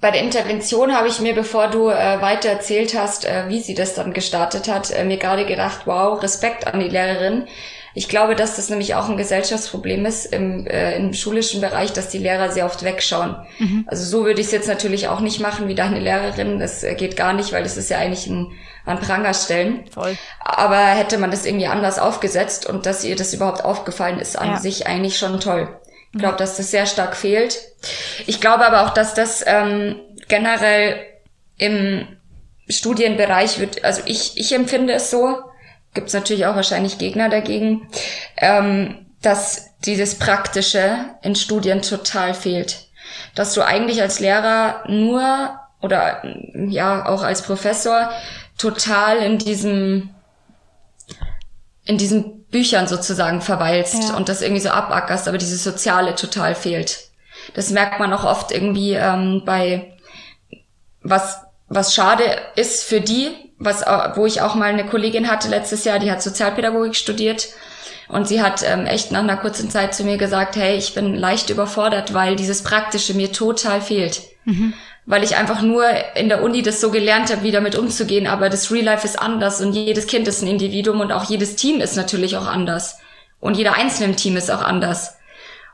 [0.00, 3.74] Bei der Intervention habe ich mir, bevor du äh, weiter erzählt hast, äh, wie sie
[3.74, 7.46] das dann gestartet hat, äh, mir gerade gedacht, wow, Respekt an die Lehrerin,
[7.94, 12.08] ich glaube, dass das nämlich auch ein Gesellschaftsproblem ist im, äh, im schulischen Bereich, dass
[12.08, 13.36] die Lehrer sehr oft wegschauen.
[13.58, 13.84] Mhm.
[13.86, 16.58] Also so würde ich es jetzt natürlich auch nicht machen wie deine Lehrerin.
[16.58, 18.52] Das äh, geht gar nicht, weil das ist ja eigentlich ein
[18.84, 19.84] an Pranger stellen.
[19.90, 20.16] Voll.
[20.40, 24.48] Aber hätte man das irgendwie anders aufgesetzt und dass ihr das überhaupt aufgefallen ist an
[24.48, 24.56] ja.
[24.58, 25.68] sich eigentlich schon toll.
[26.12, 27.58] Ich glaube, dass das sehr stark fehlt.
[28.26, 30.96] Ich glaube aber auch, dass das ähm, generell
[31.56, 32.06] im
[32.68, 35.38] Studienbereich wird, also ich, ich empfinde es so,
[35.94, 37.88] gibt es natürlich auch wahrscheinlich Gegner dagegen,
[38.36, 42.88] ähm, dass dieses Praktische in Studien total fehlt.
[43.34, 46.22] Dass du eigentlich als Lehrer nur oder
[46.54, 48.10] ja auch als Professor
[48.58, 50.10] total in diesem
[51.84, 54.16] in diesen Büchern sozusagen verweilst ja.
[54.16, 57.10] und das irgendwie so abackerst, aber dieses Soziale total fehlt.
[57.52, 59.92] Das merkt man auch oft irgendwie ähm, bei
[61.02, 62.24] was was schade
[62.56, 63.84] ist für die, was,
[64.16, 67.48] wo ich auch mal eine Kollegin hatte letztes Jahr, die hat Sozialpädagogik studiert.
[68.08, 71.14] Und sie hat ähm, echt nach einer kurzen Zeit zu mir gesagt, hey, ich bin
[71.14, 74.22] leicht überfordert, weil dieses Praktische mir total fehlt.
[74.44, 74.74] Mhm.
[75.06, 78.26] Weil ich einfach nur in der Uni das so gelernt habe, wie damit umzugehen.
[78.26, 81.56] Aber das Real Life ist anders und jedes Kind ist ein Individuum und auch jedes
[81.56, 82.98] Team ist natürlich auch anders.
[83.40, 85.16] Und jeder Einzelne im Team ist auch anders.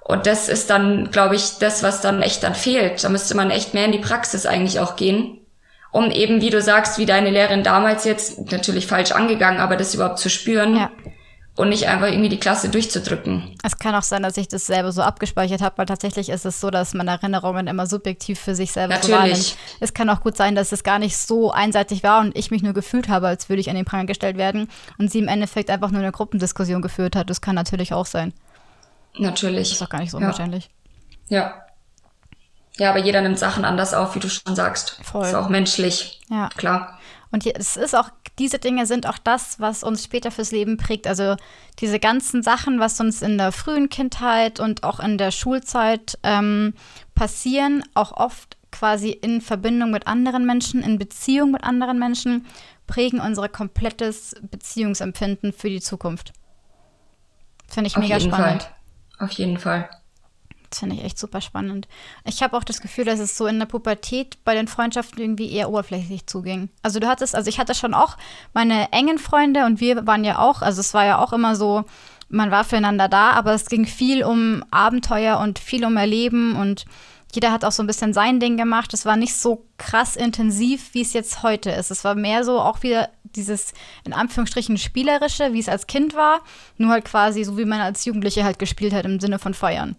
[0.01, 3.03] Und das ist dann, glaube ich, das, was dann echt dann fehlt.
[3.05, 5.40] Da müsste man echt mehr in die Praxis eigentlich auch gehen,
[5.93, 9.95] um eben, wie du sagst, wie deine Lehrerin damals jetzt, natürlich falsch angegangen, aber das
[9.95, 10.77] überhaupt zu spüren.
[10.77, 10.91] Ja
[11.61, 13.55] und nicht einfach irgendwie die Klasse durchzudrücken.
[13.63, 16.59] Es kann auch sein, dass ich das selber so abgespeichert habe, weil tatsächlich ist es
[16.59, 19.13] so, dass man Erinnerungen immer subjektiv für sich selber Natürlich.
[19.13, 19.57] so wahrnimmt.
[19.81, 22.63] Es kann auch gut sein, dass es gar nicht so einseitig war und ich mich
[22.63, 25.69] nur gefühlt habe, als würde ich an den Pranger gestellt werden und sie im Endeffekt
[25.69, 27.29] einfach nur eine Gruppendiskussion geführt hat.
[27.29, 28.33] Das kann natürlich auch sein.
[29.19, 29.69] Natürlich.
[29.69, 30.71] Das ist auch gar nicht so unwahrscheinlich.
[31.29, 31.39] Ja.
[31.39, 31.65] ja.
[32.81, 34.99] Ja, aber jeder nimmt Sachen anders auf, wie du schon sagst.
[35.03, 35.27] Voll.
[35.27, 36.19] Ist auch menschlich.
[36.31, 36.49] Ja.
[36.57, 36.99] Klar.
[37.31, 41.07] Und es ist auch, diese Dinge sind auch das, was uns später fürs Leben prägt.
[41.07, 41.37] Also
[41.79, 46.73] diese ganzen Sachen, was uns in der frühen Kindheit und auch in der Schulzeit ähm,
[47.15, 52.47] passieren, auch oft quasi in Verbindung mit anderen Menschen, in Beziehung mit anderen Menschen,
[52.87, 56.33] prägen unser komplettes Beziehungsempfinden für die Zukunft.
[57.69, 58.63] Finde ich Auf mega spannend.
[58.63, 59.27] Fall.
[59.27, 59.91] Auf jeden Fall.
[60.71, 61.89] Das finde ich echt super spannend.
[62.25, 65.51] Ich habe auch das Gefühl, dass es so in der Pubertät bei den Freundschaften irgendwie
[65.51, 66.69] eher oberflächlich zuging.
[66.83, 68.17] Also du hattest, also ich hatte schon auch
[68.55, 71.85] meine engen Freunde und wir waren ja auch, also es war ja auch immer so,
[72.29, 76.85] man war füreinander da, aber es ging viel um Abenteuer und viel um Erleben und
[77.33, 78.93] jeder hat auch so ein bisschen sein Ding gemacht.
[78.93, 81.91] Es war nicht so krass intensiv, wie es jetzt heute ist.
[81.91, 83.73] Es war mehr so auch wieder dieses
[84.05, 86.41] in Anführungsstrichen spielerische, wie es als Kind war,
[86.77, 89.97] nur halt quasi so, wie man als Jugendliche halt gespielt hat im Sinne von Feiern.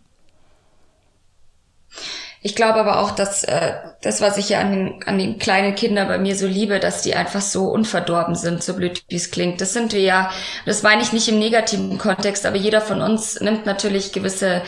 [2.44, 5.76] Ich glaube aber auch, dass äh, das, was ich ja an den, an den kleinen
[5.76, 9.30] Kindern bei mir so liebe, dass die einfach so unverdorben sind, so blöd wie es
[9.30, 9.62] klingt.
[9.62, 10.32] Das sind wir ja,
[10.66, 14.64] das meine ich nicht im negativen Kontext, aber jeder von uns nimmt natürlich gewisse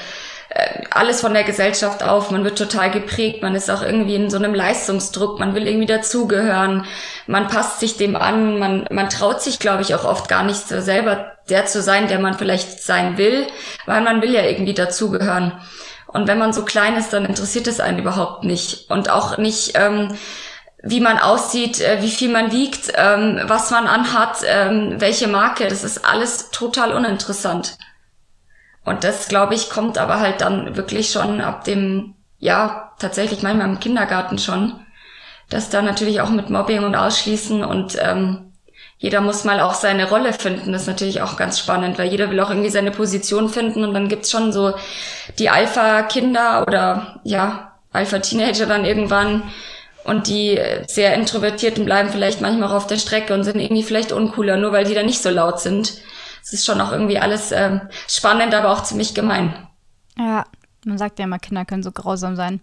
[0.50, 2.30] äh, alles von der Gesellschaft auf.
[2.30, 3.42] Man wird total geprägt.
[3.42, 5.40] Man ist auch irgendwie in so einem Leistungsdruck.
[5.40, 6.86] Man will irgendwie dazugehören.
[7.26, 8.60] Man passt sich dem an.
[8.60, 12.08] Man, man traut sich, glaube ich, auch oft gar nicht so selber der zu sein,
[12.08, 13.48] der man vielleicht sein will,
[13.86, 15.54] weil man will ja irgendwie dazugehören.
[16.14, 18.90] Und wenn man so klein ist, dann interessiert es einen überhaupt nicht.
[18.90, 20.16] Und auch nicht, ähm,
[20.84, 25.68] wie man aussieht, äh, wie viel man wiegt, ähm, was man anhat, ähm, welche Marke.
[25.68, 27.78] Das ist alles total uninteressant.
[28.86, 33.70] Und das, glaube ich, kommt aber halt dann wirklich schon ab dem, ja, tatsächlich manchmal
[33.70, 34.80] im Kindergarten schon,
[35.50, 38.53] dass da natürlich auch mit Mobbing und Ausschließen und ähm,
[38.98, 40.72] jeder muss mal auch seine Rolle finden.
[40.72, 43.94] Das ist natürlich auch ganz spannend, weil jeder will auch irgendwie seine Position finden und
[43.94, 44.74] dann gibt's schon so
[45.40, 49.44] die Alpha-Kinder oder ja, Alpha-Teenager dann irgendwann
[50.04, 54.12] und die sehr Introvertierten bleiben vielleicht manchmal auch auf der Strecke und sind irgendwie vielleicht
[54.12, 56.02] uncooler, nur weil die da nicht so laut sind.
[56.42, 59.68] Es ist schon auch irgendwie alles ähm, spannend, aber auch ziemlich gemein.
[60.18, 60.46] Ja,
[60.86, 62.62] man sagt ja immer, Kinder können so grausam sein.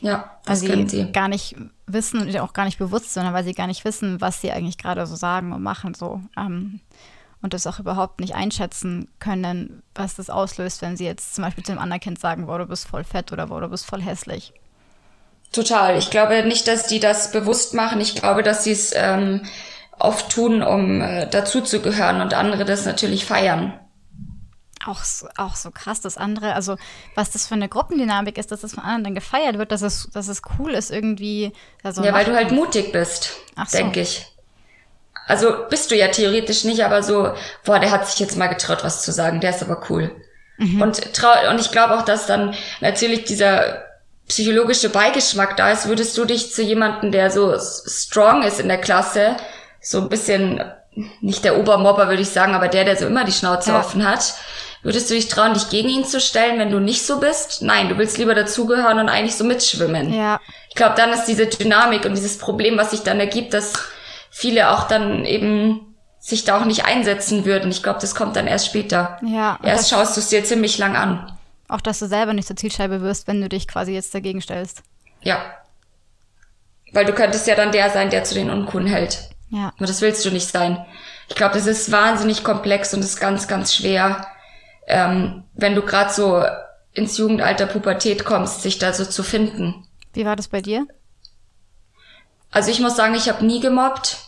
[0.00, 3.44] Ja, das weil sie, sie gar nicht wissen und auch gar nicht bewusst sind, weil
[3.44, 6.20] sie gar nicht wissen, was sie eigentlich gerade so sagen und machen so.
[6.36, 6.80] Ähm,
[7.42, 11.64] und das auch überhaupt nicht einschätzen können, was das auslöst, wenn sie jetzt zum Beispiel
[11.64, 14.02] zu einem anderen Kind sagen, boah, du bist voll fett oder boah, du bist voll
[14.02, 14.52] hässlich.
[15.52, 15.96] Total.
[15.96, 18.00] Ich glaube nicht, dass die das bewusst machen.
[18.00, 19.42] Ich glaube, dass sie es ähm,
[19.98, 23.78] oft tun, um äh, dazuzugehören und andere das natürlich feiern
[24.86, 26.76] auch so, auch so krass, das andere, also
[27.14, 30.28] was das für eine Gruppendynamik ist, dass das von anderen gefeiert wird, dass es, dass
[30.28, 31.52] es cool ist irgendwie.
[31.82, 33.32] Also ja, weil du halt mutig bist,
[33.66, 33.76] so.
[33.76, 34.26] denke ich.
[35.26, 37.32] Also bist du ja theoretisch nicht, aber so,
[37.64, 40.14] boah, der hat sich jetzt mal getraut, was zu sagen, der ist aber cool.
[40.58, 40.80] Mhm.
[40.80, 43.82] Und, trau und ich glaube auch, dass dann natürlich dieser
[44.28, 48.80] psychologische Beigeschmack da ist, würdest du dich zu jemandem, der so strong ist in der
[48.80, 49.36] Klasse,
[49.80, 50.64] so ein bisschen,
[51.20, 53.78] nicht der Obermobber würde ich sagen, aber der, der so immer die Schnauze ja.
[53.78, 54.34] offen hat,
[54.82, 57.62] Würdest du dich trauen, dich gegen ihn zu stellen, wenn du nicht so bist?
[57.62, 60.12] Nein, du willst lieber dazugehören und eigentlich so mitschwimmen.
[60.12, 60.40] Ja.
[60.68, 63.72] Ich glaube, dann ist diese Dynamik und dieses Problem, was sich dann ergibt, dass
[64.30, 67.70] viele auch dann eben sich da auch nicht einsetzen würden.
[67.70, 69.18] Ich glaube, das kommt dann erst später.
[69.22, 69.58] Ja.
[69.62, 71.38] Erst schaust du es dir ziemlich lang an.
[71.68, 74.82] Auch, dass du selber nicht zur Zielscheibe wirst, wenn du dich quasi jetzt dagegen stellst.
[75.22, 75.38] Ja.
[76.92, 79.30] Weil du könntest ja dann der sein, der zu den Uncoolen hält.
[79.50, 79.72] Ja.
[79.76, 80.84] Aber das willst du nicht sein.
[81.28, 84.26] Ich glaube, das ist wahnsinnig komplex und ist ganz, ganz schwer,
[84.86, 86.42] ähm, wenn du gerade so
[86.92, 89.86] ins Jugendalter Pubertät kommst, sich da so zu finden.
[90.14, 90.86] Wie war das bei dir?
[92.50, 94.18] Also ich muss sagen, ich habe nie gemobbt.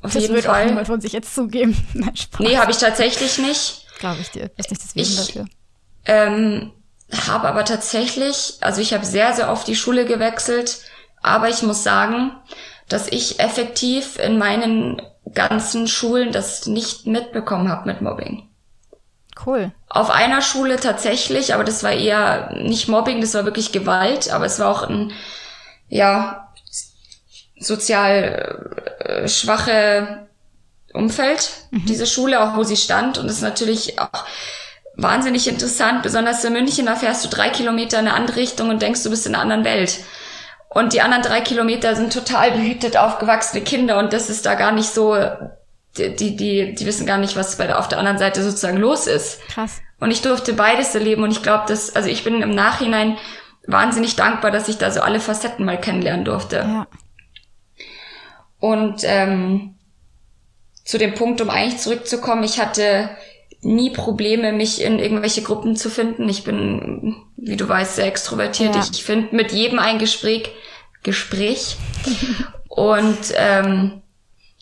[0.00, 0.62] Auf das jeden wird Fall.
[0.62, 1.76] auch niemand von sich jetzt zugeben.
[1.92, 2.40] Nein, Spaß.
[2.40, 3.86] Nee, habe ich tatsächlich nicht.
[3.98, 4.50] Glaube ich dir.
[4.56, 5.44] Ist nicht das Wesen ich, dafür.
[6.06, 6.72] Ähm,
[7.26, 10.80] habe aber tatsächlich, also ich habe sehr, sehr oft die Schule gewechselt,
[11.20, 12.32] aber ich muss sagen,
[12.88, 15.02] dass ich effektiv in meinen
[15.34, 18.48] ganzen Schulen das nicht mitbekommen habe mit Mobbing.
[19.44, 19.72] Cool.
[19.88, 24.46] Auf einer Schule tatsächlich, aber das war eher nicht Mobbing, das war wirklich Gewalt, aber
[24.46, 25.12] es war auch ein,
[25.88, 26.52] ja,
[27.58, 30.28] sozial äh, schwache
[30.92, 31.86] Umfeld, mhm.
[31.86, 33.18] diese Schule, auch wo sie stand.
[33.18, 34.24] Und das ist natürlich auch
[34.96, 36.02] wahnsinnig interessant.
[36.02, 39.10] Besonders in München, da fährst du drei Kilometer in eine andere Richtung und denkst, du
[39.10, 39.98] bist in einer anderen Welt.
[40.68, 44.72] Und die anderen drei Kilometer sind total behütet aufgewachsene Kinder und das ist da gar
[44.72, 45.14] nicht so,
[45.96, 48.78] die, die, die, die wissen gar nicht, was bei der, auf der anderen Seite sozusagen
[48.78, 49.40] los ist.
[49.48, 49.80] Krass.
[50.00, 53.18] Und ich durfte beides erleben und ich glaube, dass, also ich bin im Nachhinein
[53.66, 56.56] wahnsinnig dankbar, dass ich da so alle Facetten mal kennenlernen durfte.
[56.56, 56.86] Ja.
[58.58, 59.74] Und ähm,
[60.84, 63.10] zu dem Punkt, um eigentlich zurückzukommen, ich hatte
[63.60, 66.28] nie Probleme, mich in irgendwelche Gruppen zu finden.
[66.28, 68.74] Ich bin, wie du weißt, sehr extrovertiert.
[68.74, 68.84] Ja.
[68.90, 70.50] Ich finde mit jedem ein Gespräch.
[71.04, 71.76] Gespräch.
[72.68, 74.01] Und ähm,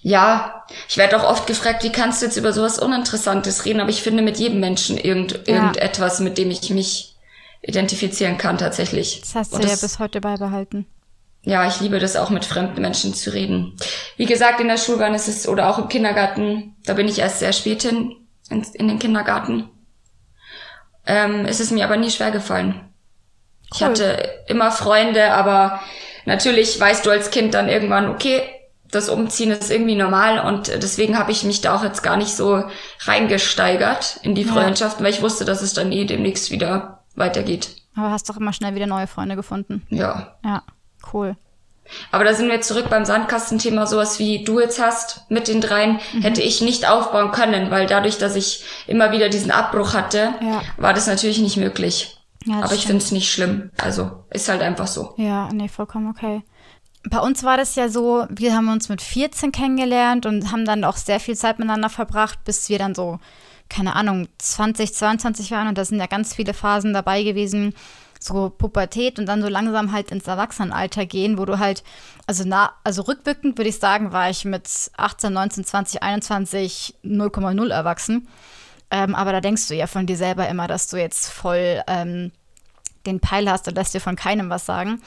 [0.03, 3.81] ja, ich werde auch oft gefragt, wie kannst du jetzt über sowas Uninteressantes reden?
[3.81, 5.55] Aber ich finde mit jedem Menschen irgend, ja.
[5.55, 7.17] irgendetwas, mit dem ich mich
[7.63, 9.21] identifizieren kann tatsächlich.
[9.21, 10.87] Das hast du das, ja bis heute beibehalten
[11.43, 13.77] ja, ich liebe das auch mit fremden Menschen zu reden.
[14.17, 17.39] Wie gesagt, in der Schulbahn ist es oder auch im Kindergarten, da bin ich erst
[17.39, 18.17] sehr spät hin
[18.51, 19.71] in, in den Kindergarten.
[21.07, 22.75] Ähm, es ist mir aber nie schwer gefallen.
[22.75, 23.71] Cool.
[23.73, 25.81] Ich hatte immer Freunde, aber
[26.27, 28.43] natürlich weißt du als Kind dann irgendwann, okay,
[28.91, 32.35] das Umziehen ist irgendwie normal und deswegen habe ich mich da auch jetzt gar nicht
[32.35, 32.65] so
[33.01, 35.05] reingesteigert in die Freundschaften, ja.
[35.05, 37.77] weil ich wusste, dass es dann eh demnächst wieder weitergeht.
[37.97, 39.87] Aber hast doch immer schnell wieder neue Freunde gefunden.
[39.91, 40.37] Ja.
[40.45, 40.63] Ja.
[41.13, 41.37] Cool.
[42.13, 45.99] Aber da sind wir zurück beim Sandkastenthema, sowas wie du jetzt hast mit den dreien,
[46.13, 46.23] mhm.
[46.23, 50.63] hätte ich nicht aufbauen können, weil dadurch, dass ich immer wieder diesen Abbruch hatte, ja.
[50.77, 52.17] war das natürlich nicht möglich.
[52.47, 53.71] Ja, Aber ich finde es nicht schlimm.
[53.77, 55.15] Also ist halt einfach so.
[55.17, 56.43] Ja, nee, vollkommen okay.
[57.09, 60.85] Bei uns war das ja so, wir haben uns mit 14 kennengelernt und haben dann
[60.85, 63.19] auch sehr viel Zeit miteinander verbracht, bis wir dann so,
[63.71, 65.69] keine Ahnung, 20, 22 waren.
[65.69, 67.75] Und da sind ja ganz viele Phasen dabei gewesen,
[68.23, 71.83] so Pubertät und dann so langsam halt ins Erwachsenenalter gehen, wo du halt,
[72.27, 77.71] also na, also rückwirkend würde ich sagen, war ich mit 18, 19, 20, 21 0,0
[77.71, 78.29] erwachsen.
[78.91, 82.33] Ähm, aber da denkst du ja von dir selber immer, dass du jetzt voll ähm,
[83.07, 85.01] den Peil hast und lässt dir von keinem was sagen.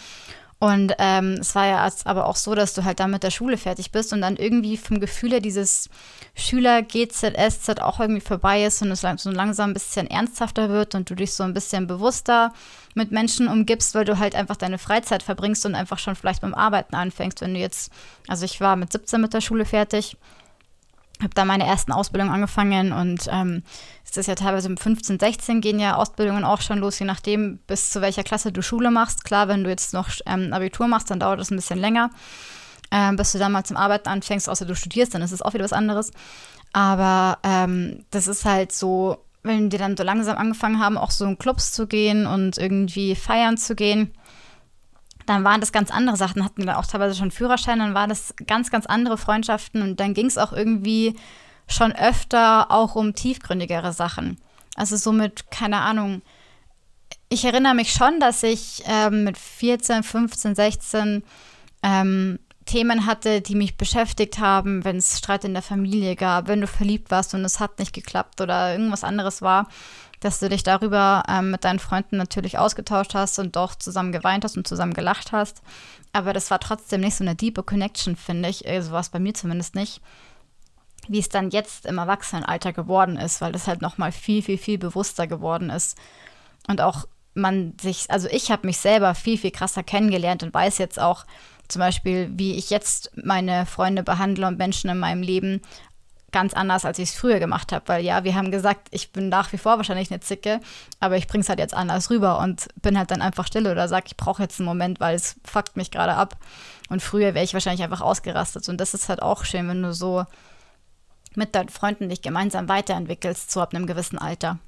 [0.63, 3.57] Und ähm, es war ja aber auch so, dass du halt dann mit der Schule
[3.57, 5.89] fertig bist und dann irgendwie vom Gefühl her dieses
[6.35, 11.09] Schüler GZSZ auch irgendwie vorbei ist und es so langsam ein bisschen ernsthafter wird und
[11.09, 12.53] du dich so ein bisschen bewusster
[12.95, 16.53] mit Menschen umgibst, weil du halt einfach deine Freizeit verbringst und einfach schon vielleicht beim
[16.53, 17.41] Arbeiten anfängst.
[17.41, 17.91] Wenn du jetzt,
[18.29, 20.15] also ich war mit 17 mit der Schule fertig
[21.23, 23.63] habe da meine ersten Ausbildungen angefangen und ähm,
[24.03, 27.59] es ist ja teilweise mit 15, 16 gehen ja Ausbildungen auch schon los, je nachdem,
[27.65, 29.23] bis zu welcher Klasse du Schule machst.
[29.25, 32.11] Klar, wenn du jetzt noch ähm, Abitur machst, dann dauert das ein bisschen länger,
[32.91, 35.53] ähm, bis du dann mal zum Arbeiten anfängst, außer du studierst, dann ist es auch
[35.53, 36.11] wieder was anderes.
[36.73, 41.25] Aber ähm, das ist halt so, wenn die dann so langsam angefangen haben, auch so
[41.25, 44.13] in Clubs zu gehen und irgendwie feiern zu gehen,
[45.25, 48.33] dann waren das ganz andere Sachen, hatten dann auch teilweise schon Führerschein, dann waren das
[48.47, 51.15] ganz, ganz andere Freundschaften und dann ging es auch irgendwie
[51.67, 54.37] schon öfter auch um tiefgründigere Sachen.
[54.75, 56.21] Also somit, keine Ahnung,
[57.29, 61.23] ich erinnere mich schon, dass ich ähm, mit 14, 15, 16
[61.81, 66.61] ähm, Themen hatte, die mich beschäftigt haben, wenn es Streit in der Familie gab, wenn
[66.61, 69.67] du verliebt warst und es hat nicht geklappt oder irgendwas anderes war
[70.23, 74.43] dass du dich darüber ähm, mit deinen Freunden natürlich ausgetauscht hast und doch zusammen geweint
[74.43, 75.61] hast und zusammen gelacht hast.
[76.13, 78.65] Aber das war trotzdem nicht so eine diepe Connection, finde ich.
[78.81, 80.01] So war es bei mir zumindest nicht.
[81.07, 84.77] Wie es dann jetzt im Erwachsenenalter geworden ist, weil das halt nochmal viel, viel, viel
[84.77, 85.97] bewusster geworden ist.
[86.67, 90.77] Und auch man sich, also ich habe mich selber viel, viel krasser kennengelernt und weiß
[90.77, 91.25] jetzt auch
[91.67, 95.61] zum Beispiel, wie ich jetzt meine Freunde behandle und Menschen in meinem Leben,
[96.33, 97.87] ganz anders, als ich es früher gemacht habe.
[97.87, 100.59] Weil ja, wir haben gesagt, ich bin nach wie vor wahrscheinlich eine Zicke,
[100.99, 103.87] aber ich bringe es halt jetzt anders rüber und bin halt dann einfach still oder
[103.87, 106.35] sage, ich brauche jetzt einen Moment, weil es fuckt mich gerade ab.
[106.89, 108.67] Und früher wäre ich wahrscheinlich einfach ausgerastet.
[108.67, 110.25] Und das ist halt auch schön, wenn du so
[111.35, 114.59] mit deinen Freunden dich gemeinsam weiterentwickelst, so ab einem gewissen Alter.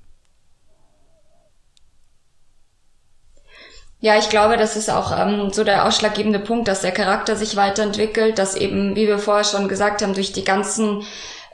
[4.06, 7.56] Ja, ich glaube, das ist auch ähm, so der ausschlaggebende Punkt, dass der Charakter sich
[7.56, 11.04] weiterentwickelt, dass eben, wie wir vorher schon gesagt haben, durch die ganzen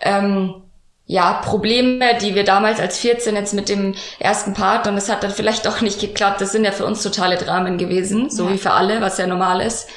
[0.02, 0.62] ähm,
[1.06, 5.24] ja, Probleme, die wir damals als 14 jetzt mit dem ersten Part und es hat
[5.24, 6.40] dann vielleicht auch nicht geklappt.
[6.40, 8.54] Das sind ja für uns totale Dramen gewesen, so ja.
[8.54, 9.90] wie für alle, was ja normal ist.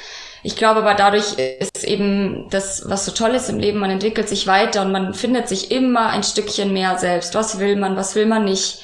[0.43, 4.29] Ich glaube aber dadurch ist eben das, was so toll ist im Leben, man entwickelt
[4.29, 7.33] sich weiter und man findet sich immer ein Stückchen mehr selbst.
[7.33, 8.81] Was will man, was will man nicht?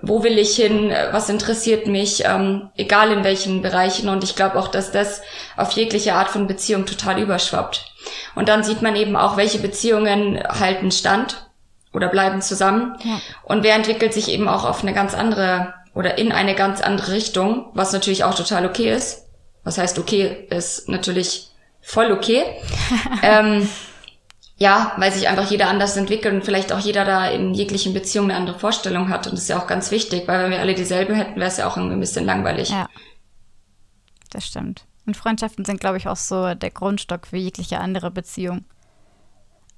[0.00, 0.94] Wo will ich hin?
[1.10, 2.24] Was interessiert mich?
[2.24, 4.08] Ähm, egal in welchen Bereichen.
[4.08, 5.22] Und ich glaube auch, dass das
[5.56, 7.93] auf jegliche Art von Beziehung total überschwappt.
[8.34, 11.48] Und dann sieht man eben auch, welche Beziehungen halten stand
[11.92, 12.96] oder bleiben zusammen.
[13.04, 13.20] Ja.
[13.42, 17.12] Und wer entwickelt sich eben auch auf eine ganz andere oder in eine ganz andere
[17.12, 19.26] Richtung, was natürlich auch total okay ist.
[19.62, 22.42] Was heißt okay, ist natürlich voll okay.
[23.22, 23.68] ähm,
[24.56, 28.30] ja, weil sich einfach jeder anders entwickelt und vielleicht auch jeder da in jeglichen Beziehungen
[28.30, 29.26] eine andere Vorstellung hat.
[29.26, 31.56] Und das ist ja auch ganz wichtig, weil wenn wir alle dieselbe hätten, wäre es
[31.56, 32.70] ja auch irgendwie ein bisschen langweilig.
[32.70, 32.88] Ja.
[34.30, 34.84] Das stimmt.
[35.06, 38.64] Und Freundschaften sind, glaube ich, auch so der Grundstock für jegliche andere Beziehung.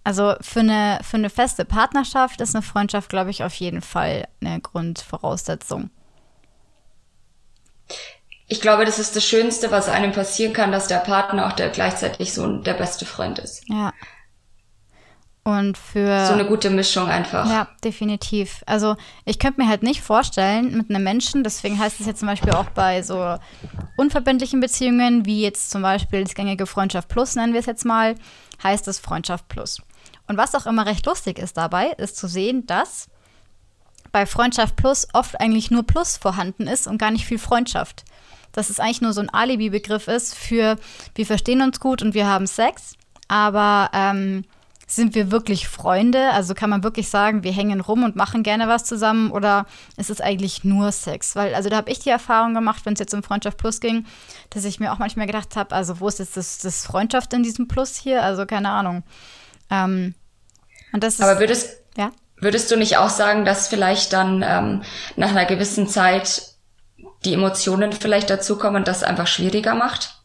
[0.04, 4.28] Also für eine, für eine feste Partnerschaft ist eine Freundschaft, glaube ich, auf jeden Fall
[4.40, 5.90] eine Grundvoraussetzung.
[8.46, 11.70] Ich glaube, das ist das Schönste, was einem passieren kann, dass der Partner auch der
[11.70, 13.68] gleichzeitig so der beste Freund ist.
[13.68, 13.92] Ja.
[15.46, 16.26] Und für.
[16.26, 17.48] So eine gute Mischung einfach.
[17.48, 18.64] Ja, definitiv.
[18.66, 22.26] Also, ich könnte mir halt nicht vorstellen, mit einem Menschen, deswegen heißt es jetzt zum
[22.26, 23.36] Beispiel auch bei so
[23.96, 28.16] unverbindlichen Beziehungen, wie jetzt zum Beispiel das gängige Freundschaft Plus, nennen wir es jetzt mal,
[28.60, 29.80] heißt es Freundschaft Plus.
[30.26, 33.08] Und was auch immer recht lustig ist dabei, ist zu sehen, dass
[34.10, 38.02] bei Freundschaft Plus oft eigentlich nur Plus vorhanden ist und gar nicht viel Freundschaft.
[38.50, 40.74] Dass es eigentlich nur so ein Alibi-Begriff ist für
[41.14, 42.94] wir verstehen uns gut und wir haben Sex,
[43.28, 44.42] aber ähm,
[44.86, 46.30] sind wir wirklich Freunde?
[46.30, 50.10] Also kann man wirklich sagen, wir hängen rum und machen gerne was zusammen oder ist
[50.10, 51.34] es eigentlich nur Sex?
[51.34, 54.06] Weil, also da habe ich die Erfahrung gemacht, wenn es jetzt um Freundschaft Plus ging,
[54.50, 57.42] dass ich mir auch manchmal gedacht habe, also wo ist jetzt das, das Freundschaft in
[57.42, 58.22] diesem Plus hier?
[58.22, 59.02] Also keine Ahnung.
[59.70, 60.14] Ähm,
[60.92, 62.12] und das ist, Aber würdest, ja?
[62.36, 64.82] würdest du nicht auch sagen, dass vielleicht dann ähm,
[65.16, 66.54] nach einer gewissen Zeit
[67.24, 70.22] die Emotionen vielleicht dazukommen und das einfach schwieriger macht?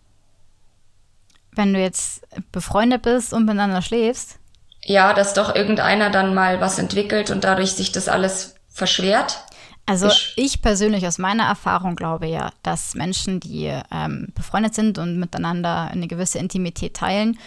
[1.54, 2.22] Wenn du jetzt
[2.52, 4.38] befreundet bist und miteinander schläfst?
[4.84, 9.44] Ja, dass doch irgendeiner dann mal was entwickelt und dadurch sich das alles verschwert.
[9.86, 14.98] Also ich, ich persönlich aus meiner Erfahrung glaube ja, dass Menschen, die ähm, befreundet sind
[14.98, 17.38] und miteinander eine gewisse Intimität teilen,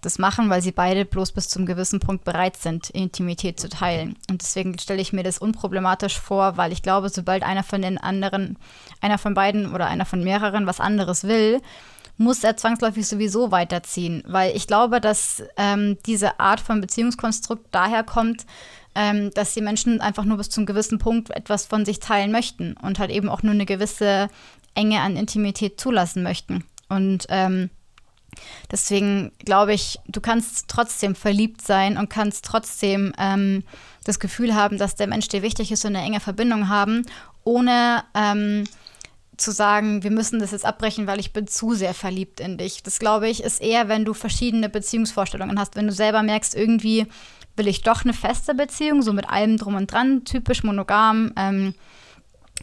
[0.00, 4.16] das machen, weil sie beide bloß bis zum gewissen Punkt bereit sind, Intimität zu teilen.
[4.30, 7.98] Und deswegen stelle ich mir das unproblematisch vor, weil ich glaube, sobald einer von den
[7.98, 8.56] anderen,
[9.00, 11.60] einer von beiden oder einer von mehreren was anderes will,
[12.20, 14.22] muss er zwangsläufig sowieso weiterziehen.
[14.26, 18.44] Weil ich glaube, dass ähm, diese Art von Beziehungskonstrukt daher kommt,
[18.94, 22.74] ähm, dass die Menschen einfach nur bis zum gewissen Punkt etwas von sich teilen möchten
[22.74, 24.28] und halt eben auch nur eine gewisse
[24.74, 26.62] Enge an Intimität zulassen möchten.
[26.90, 27.70] Und ähm,
[28.70, 33.64] deswegen glaube ich, du kannst trotzdem verliebt sein und kannst trotzdem ähm,
[34.04, 37.06] das Gefühl haben, dass der Mensch dir wichtig ist und eine enge Verbindung haben,
[37.44, 38.64] ohne ähm,
[39.40, 42.82] zu sagen, wir müssen das jetzt abbrechen, weil ich bin zu sehr verliebt in dich.
[42.82, 47.06] Das glaube ich ist eher, wenn du verschiedene Beziehungsvorstellungen hast, wenn du selber merkst, irgendwie
[47.56, 51.74] will ich doch eine feste Beziehung, so mit allem drum und dran, typisch monogam, ähm,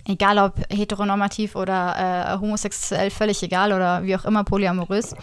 [0.06, 5.16] egal ob heteronormativ oder äh, homosexuell, völlig egal oder wie auch immer polyamorös.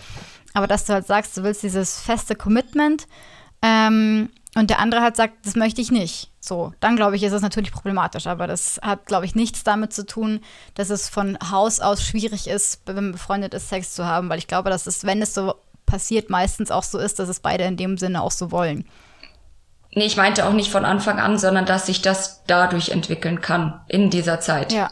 [0.52, 3.06] Aber dass du halt sagst, du willst dieses feste Commitment
[3.62, 6.30] ähm, und der andere halt sagt, das möchte ich nicht.
[6.46, 9.94] So, dann glaube ich, ist es natürlich problematisch, aber das hat, glaube ich, nichts damit
[9.94, 10.40] zu tun,
[10.74, 14.38] dass es von Haus aus schwierig ist, wenn man befreundet ist, Sex zu haben, weil
[14.38, 15.54] ich glaube, dass es, wenn es so
[15.86, 18.86] passiert, meistens auch so ist, dass es beide in dem Sinne auch so wollen.
[19.94, 23.80] Nee, ich meinte auch nicht von Anfang an, sondern dass sich das dadurch entwickeln kann,
[23.88, 24.70] in dieser Zeit.
[24.70, 24.90] Ja.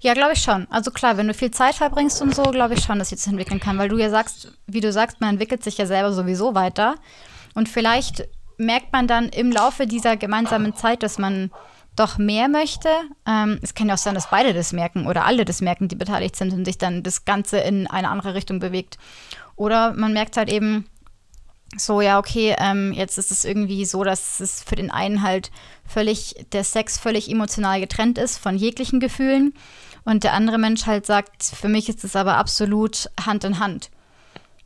[0.00, 0.66] Ja, glaube ich schon.
[0.70, 3.26] Also klar, wenn du viel Zeit verbringst und so, glaube ich schon, dass sich das
[3.26, 6.54] entwickeln kann, weil du ja sagst, wie du sagst, man entwickelt sich ja selber sowieso
[6.54, 6.96] weiter.
[7.54, 11.50] Und vielleicht merkt man dann im Laufe dieser gemeinsamen Zeit, dass man
[11.96, 12.88] doch mehr möchte.
[13.26, 15.96] Ähm, es kann ja auch sein, dass beide das merken oder alle das merken, die
[15.96, 18.98] beteiligt sind und sich dann das Ganze in eine andere Richtung bewegt.
[19.56, 20.86] Oder man merkt halt eben
[21.76, 25.50] so, ja, okay, ähm, jetzt ist es irgendwie so, dass es für den einen halt
[25.86, 29.54] völlig, der Sex völlig emotional getrennt ist von jeglichen Gefühlen
[30.04, 33.90] und der andere Mensch halt sagt, für mich ist es aber absolut Hand in Hand.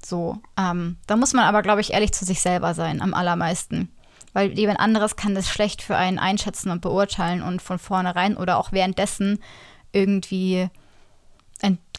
[0.04, 3.94] So, ähm, da muss man aber, glaube ich, ehrlich zu sich selber sein, am allermeisten.
[4.32, 8.58] Weil jemand anderes kann das schlecht für einen einschätzen und beurteilen und von vornherein oder
[8.58, 9.42] auch währenddessen
[9.92, 10.70] irgendwie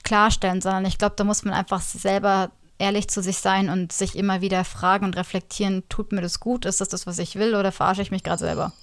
[0.03, 4.17] klarstellen, sondern ich glaube, da muss man einfach selber ehrlich zu sich sein und sich
[4.17, 7.55] immer wieder fragen und reflektieren, tut mir das gut, ist das das, was ich will
[7.55, 8.73] oder verarsche ich mich gerade selber?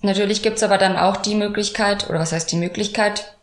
[0.00, 3.36] Natürlich gibt es aber dann auch die Möglichkeit, oder was heißt die Möglichkeit,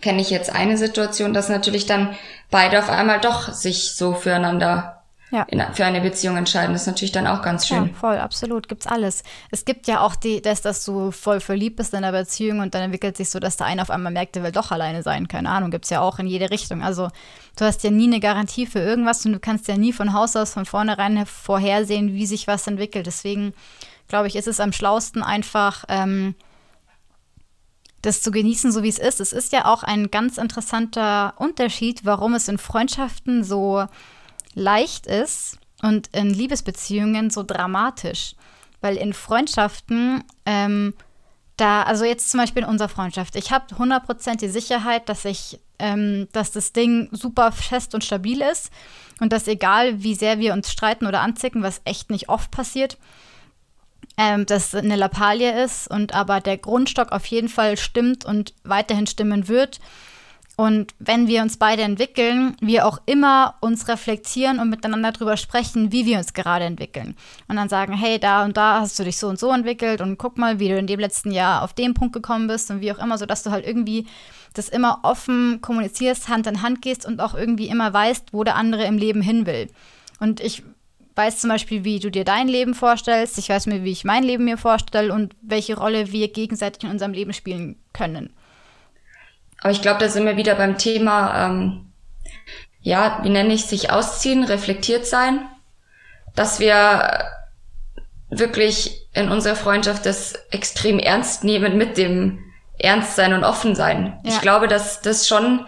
[0.00, 2.16] kenne ich jetzt eine Situation, dass natürlich dann
[2.50, 4.96] beide auf einmal doch sich so füreinander
[5.30, 5.42] ja.
[5.48, 6.72] in, für eine Beziehung entscheiden.
[6.72, 7.88] Das ist natürlich dann auch ganz schön.
[7.88, 8.68] Ja, voll, absolut.
[8.68, 9.22] Gibt's alles.
[9.50, 12.74] Es gibt ja auch die, dass, dass du voll verliebt bist in einer Beziehung und
[12.74, 15.28] dann entwickelt sich so, dass der eine auf einmal merkt, der will doch alleine sein.
[15.28, 16.82] Keine Ahnung, gibt's ja auch in jede Richtung.
[16.82, 17.08] Also
[17.56, 20.36] du hast ja nie eine Garantie für irgendwas und du kannst ja nie von Haus
[20.36, 23.06] aus von vornherein vorhersehen, wie sich was entwickelt.
[23.06, 23.52] Deswegen
[24.08, 26.34] glaube ich, ist es am schlausten einfach, ähm,
[28.06, 29.20] das zu genießen, so wie es ist.
[29.20, 33.84] Es ist ja auch ein ganz interessanter Unterschied, warum es in Freundschaften so
[34.54, 38.36] leicht ist und in Liebesbeziehungen so dramatisch.
[38.80, 40.94] Weil in Freundschaften, ähm,
[41.56, 45.58] da, also jetzt zum Beispiel in unserer Freundschaft, ich habe 100% die Sicherheit, dass ich,
[45.78, 48.70] ähm, dass das Ding super fest und stabil ist
[49.18, 52.98] und dass egal wie sehr wir uns streiten oder anzicken, was echt nicht oft passiert,
[54.16, 59.06] ähm, dass eine Lappalie ist und aber der Grundstock auf jeden Fall stimmt und weiterhin
[59.06, 59.80] stimmen wird.
[60.58, 65.92] Und wenn wir uns beide entwickeln, wir auch immer uns reflektieren und miteinander darüber sprechen,
[65.92, 67.14] wie wir uns gerade entwickeln.
[67.46, 70.16] Und dann sagen, hey, da und da hast du dich so und so entwickelt und
[70.16, 72.90] guck mal, wie du in dem letzten Jahr auf den Punkt gekommen bist und wie
[72.90, 74.06] auch immer, sodass du halt irgendwie
[74.54, 78.56] das immer offen kommunizierst, Hand in Hand gehst und auch irgendwie immer weißt, wo der
[78.56, 79.68] andere im Leben hin will.
[80.20, 80.62] Und ich
[81.16, 83.38] weiß zum Beispiel, wie du dir dein Leben vorstellst.
[83.38, 86.90] Ich weiß mir, wie ich mein Leben mir vorstelle und welche Rolle wir gegenseitig in
[86.90, 88.34] unserem Leben spielen können.
[89.60, 91.92] Aber ich glaube, da sind wir wieder beim Thema, ähm,
[92.80, 95.48] ja, wie nenne ich sich, ausziehen, reflektiert sein,
[96.34, 97.24] dass wir
[98.28, 102.38] wirklich in unserer Freundschaft das extrem ernst nehmen mit dem
[102.78, 104.20] Ernstsein und Offensein.
[104.22, 104.32] Ja.
[104.32, 105.66] Ich glaube, dass das schon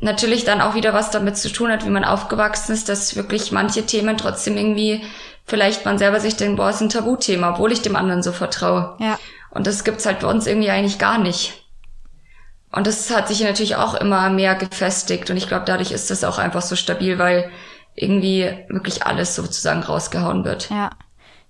[0.00, 3.52] natürlich dann auch wieder was damit zu tun hat, wie man aufgewachsen ist, dass wirklich
[3.52, 5.02] manche Themen trotzdem irgendwie
[5.44, 8.96] vielleicht man selber sich denkt, boah, ist ein Tabuthema, obwohl ich dem anderen so vertraue.
[8.98, 9.18] Ja.
[9.50, 11.64] Und das gibt's halt bei uns irgendwie eigentlich gar nicht.
[12.72, 16.22] Und das hat sich natürlich auch immer mehr gefestigt und ich glaube, dadurch ist das
[16.22, 17.50] auch einfach so stabil, weil
[17.96, 20.70] irgendwie wirklich alles sozusagen rausgehauen wird.
[20.70, 20.90] Ja.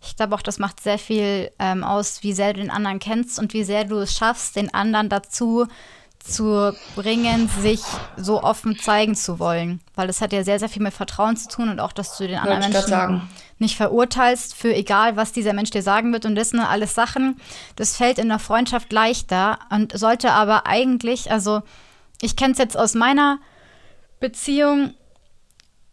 [0.02, 3.38] Ich glaube auch, das macht sehr viel ähm, aus, wie sehr du den anderen kennst
[3.38, 5.66] und wie sehr du es schaffst, den anderen dazu
[6.22, 7.80] zu bringen, sich
[8.16, 9.80] so offen zeigen zu wollen.
[9.94, 12.26] Weil das hat ja sehr, sehr viel mit Vertrauen zu tun und auch, dass du
[12.26, 13.22] den anderen Menschen
[13.58, 16.24] nicht verurteilst für egal, was dieser Mensch dir sagen wird.
[16.24, 17.40] Und das sind alles Sachen,
[17.76, 21.62] das fällt in der Freundschaft leichter und sollte aber eigentlich, also
[22.20, 23.38] ich kenne es jetzt aus meiner
[24.18, 24.94] Beziehung,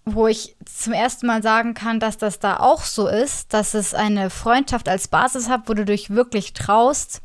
[0.05, 3.93] wo ich zum ersten Mal sagen kann, dass das da auch so ist, dass es
[3.93, 7.21] eine Freundschaft als Basis hat, wo du dich wirklich traust,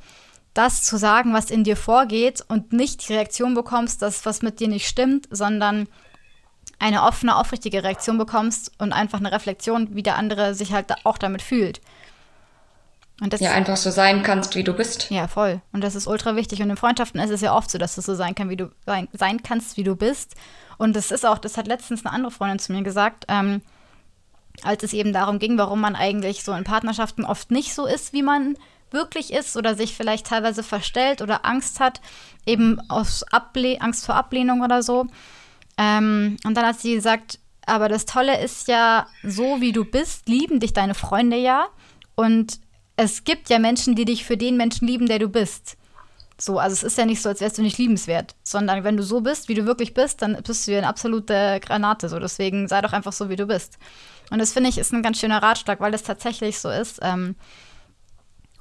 [0.55, 4.61] das zu sagen, was in dir vorgeht und nicht die Reaktion bekommst, dass was mit
[4.61, 5.89] dir nicht stimmt, sondern
[6.79, 11.17] eine offene, aufrichtige Reaktion bekommst und einfach eine Reflexion, wie der andere sich halt auch
[11.17, 11.81] damit fühlt.
[13.21, 15.09] Und das, ja, einfach so sein kannst, wie du bist.
[15.11, 15.61] Ja, voll.
[15.73, 16.61] Und das ist ultra wichtig.
[16.61, 18.73] Und in Freundschaften ist es ja oft so, dass du so sein, kann, wie du
[18.85, 20.35] sein, sein kannst, wie du bist.
[20.77, 23.63] Und das ist auch, das hat letztens eine andere Freundin zu mir gesagt, ähm,
[24.65, 28.13] als es eben darum ging, warum man eigentlich so in Partnerschaften oft nicht so ist,
[28.13, 28.57] wie man
[28.93, 32.01] wirklich ist oder sich vielleicht teilweise verstellt oder Angst hat,
[32.47, 35.07] eben aus Able Angst vor Ablehnung oder so.
[35.79, 40.29] Ähm, und dann hat sie gesagt, aber das Tolle ist ja, so wie du bist,
[40.29, 41.67] lieben dich deine Freunde ja.
[42.15, 42.61] Und
[42.97, 45.77] es gibt ja Menschen, die dich für den Menschen lieben, der du bist.
[46.39, 49.05] So, also es ist ja nicht so, als wärst du nicht liebenswert, sondern wenn du
[49.05, 52.09] so bist, wie du wirklich bist, dann bist du ja eine absolute Granate.
[52.09, 53.79] So, deswegen sei doch einfach so, wie du bist.
[54.31, 56.99] Und das finde ich ist ein ganz schöner Ratschlag, weil das tatsächlich so ist.
[57.03, 57.37] Ähm,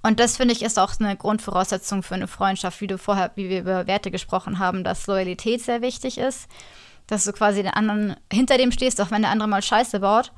[0.03, 3.49] und das finde ich ist auch eine Grundvoraussetzung für eine Freundschaft, wie du vorher, wie
[3.49, 6.47] wir über Werte gesprochen haben, dass Loyalität sehr wichtig ist,
[7.07, 10.31] dass du quasi den anderen hinter dem stehst, auch wenn der andere mal Scheiße baut.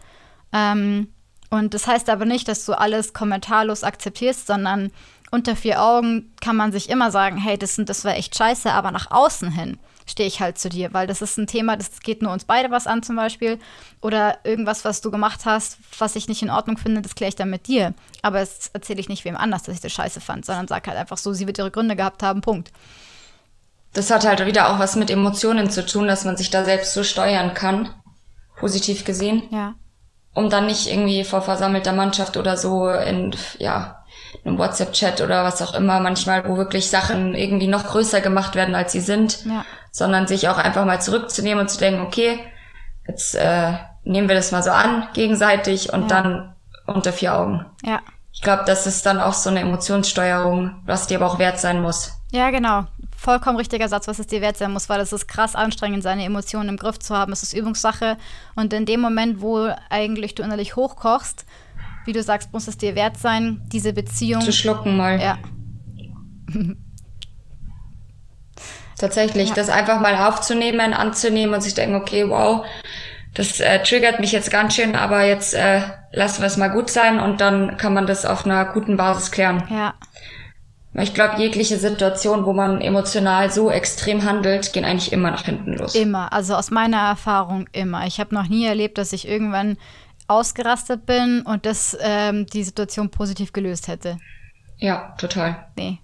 [0.51, 1.07] Ähm,
[1.49, 4.91] und das heißt aber nicht, dass du alles kommentarlos akzeptierst, sondern
[5.32, 8.91] unter vier Augen kann man sich immer sagen, hey, das, das war echt scheiße, aber
[8.91, 12.22] nach außen hin stehe ich halt zu dir, weil das ist ein Thema, das geht
[12.22, 13.60] nur uns beide was an zum Beispiel.
[14.01, 17.36] Oder irgendwas, was du gemacht hast, was ich nicht in Ordnung finde, das kläre ich
[17.36, 17.93] dann mit dir.
[18.22, 20.97] Aber das erzähle ich nicht wem anders, dass ich das scheiße fand, sondern sag halt
[20.97, 22.72] einfach so, sie wird ihre Gründe gehabt haben, Punkt.
[23.93, 26.93] Das hat halt wieder auch was mit Emotionen zu tun, dass man sich da selbst
[26.93, 27.89] so steuern kann,
[28.58, 29.43] positiv gesehen.
[29.51, 29.76] Ja.
[30.34, 34.04] Um dann nicht irgendwie vor versammelter Mannschaft oder so in, ja,
[34.43, 38.74] einem WhatsApp-Chat oder was auch immer, manchmal, wo wirklich Sachen irgendwie noch größer gemacht werden,
[38.74, 39.64] als sie sind, ja.
[39.93, 42.39] Sondern sich auch einfach mal zurückzunehmen und zu denken, okay,
[43.07, 43.73] jetzt äh,
[44.03, 46.07] nehmen wir das mal so an, gegenseitig und ja.
[46.07, 46.55] dann
[46.87, 47.65] unter vier Augen.
[47.85, 48.01] Ja.
[48.33, 51.81] Ich glaube, das ist dann auch so eine Emotionssteuerung, was dir aber auch wert sein
[51.81, 52.11] muss.
[52.31, 52.85] Ja, genau.
[53.15, 56.25] Vollkommen richtiger Satz, was es dir wert sein muss, weil es ist krass anstrengend, seine
[56.25, 57.31] Emotionen im Griff zu haben.
[57.31, 58.17] Es ist Übungssache.
[58.55, 61.45] Und in dem Moment, wo eigentlich du innerlich hochkochst,
[62.05, 64.41] wie du sagst, muss es dir wert sein, diese Beziehung.
[64.41, 65.21] Zu schlucken mal.
[65.21, 65.37] Ja.
[68.97, 69.55] Tatsächlich, ja.
[69.55, 72.65] das einfach mal aufzunehmen, anzunehmen und sich denken, okay, wow,
[73.33, 75.81] das äh, triggert mich jetzt ganz schön, aber jetzt äh,
[76.11, 79.31] lassen wir es mal gut sein und dann kann man das auf einer guten Basis
[79.31, 79.63] klären.
[79.69, 79.95] Ja.
[80.95, 85.73] Ich glaube, jegliche Situation, wo man emotional so extrem handelt, gehen eigentlich immer nach hinten
[85.73, 85.95] los.
[85.95, 88.05] Immer, also aus meiner Erfahrung immer.
[88.05, 89.77] Ich habe noch nie erlebt, dass ich irgendwann
[90.27, 94.19] ausgerastet bin und das ähm, die Situation positiv gelöst hätte.
[94.77, 95.65] Ja, total.
[95.75, 95.99] Nee.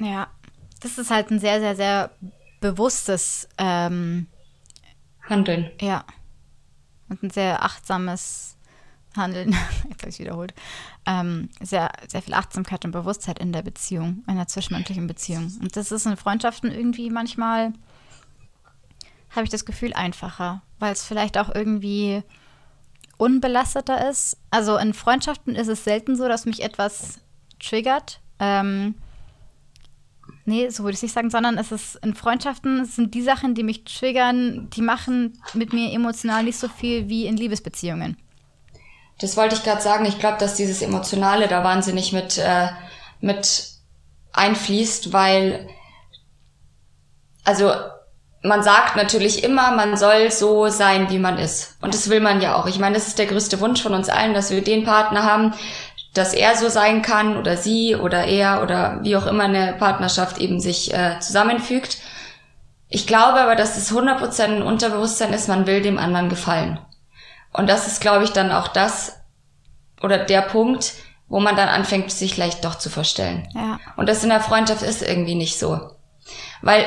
[0.00, 0.26] Ja,
[0.86, 2.10] das ist halt ein sehr, sehr, sehr
[2.60, 4.28] bewusstes ähm,
[5.28, 5.70] Handeln.
[5.80, 6.04] Ja.
[7.08, 8.56] Und ein sehr achtsames
[9.16, 9.56] handeln,
[9.88, 10.54] jetzt habe ich wiederholt,
[11.06, 15.52] ähm, sehr, sehr viel Achtsamkeit und Bewusstheit in der Beziehung, in der zwischenmenschlichen Beziehung.
[15.60, 17.72] Und das ist in Freundschaften irgendwie manchmal,
[19.30, 22.22] habe ich das Gefühl, einfacher, weil es vielleicht auch irgendwie
[23.16, 24.36] unbelasteter ist.
[24.50, 27.20] Also in Freundschaften ist es selten so, dass mich etwas
[27.58, 28.20] triggert.
[28.38, 28.94] Ähm,
[30.46, 33.22] nee, so würde ich es nicht sagen, sondern es ist in Freundschaften es sind die
[33.22, 38.16] Sachen, die mich triggern, die machen mit mir emotional nicht so viel wie in Liebesbeziehungen.
[39.18, 40.04] Das wollte ich gerade sagen.
[40.04, 42.68] Ich glaube, dass dieses Emotionale da wahnsinnig mit, äh,
[43.20, 43.70] mit
[44.32, 45.68] einfließt, weil,
[47.44, 47.72] also
[48.42, 51.76] man sagt natürlich immer, man soll so sein, wie man ist.
[51.80, 52.66] Und das will man ja auch.
[52.66, 55.54] Ich meine, das ist der größte Wunsch von uns allen, dass wir den Partner haben,
[56.16, 60.38] dass er so sein kann oder sie oder er oder wie auch immer eine Partnerschaft
[60.38, 61.98] eben sich äh, zusammenfügt.
[62.88, 66.78] Ich glaube aber, dass es 100% ein Unterbewusstsein ist, man will dem anderen gefallen.
[67.52, 69.20] Und das ist, glaube ich, dann auch das
[70.02, 70.92] oder der Punkt,
[71.28, 73.48] wo man dann anfängt, sich vielleicht doch zu verstellen.
[73.54, 73.80] Ja.
[73.96, 75.90] Und das in der Freundschaft ist irgendwie nicht so.
[76.62, 76.84] Weil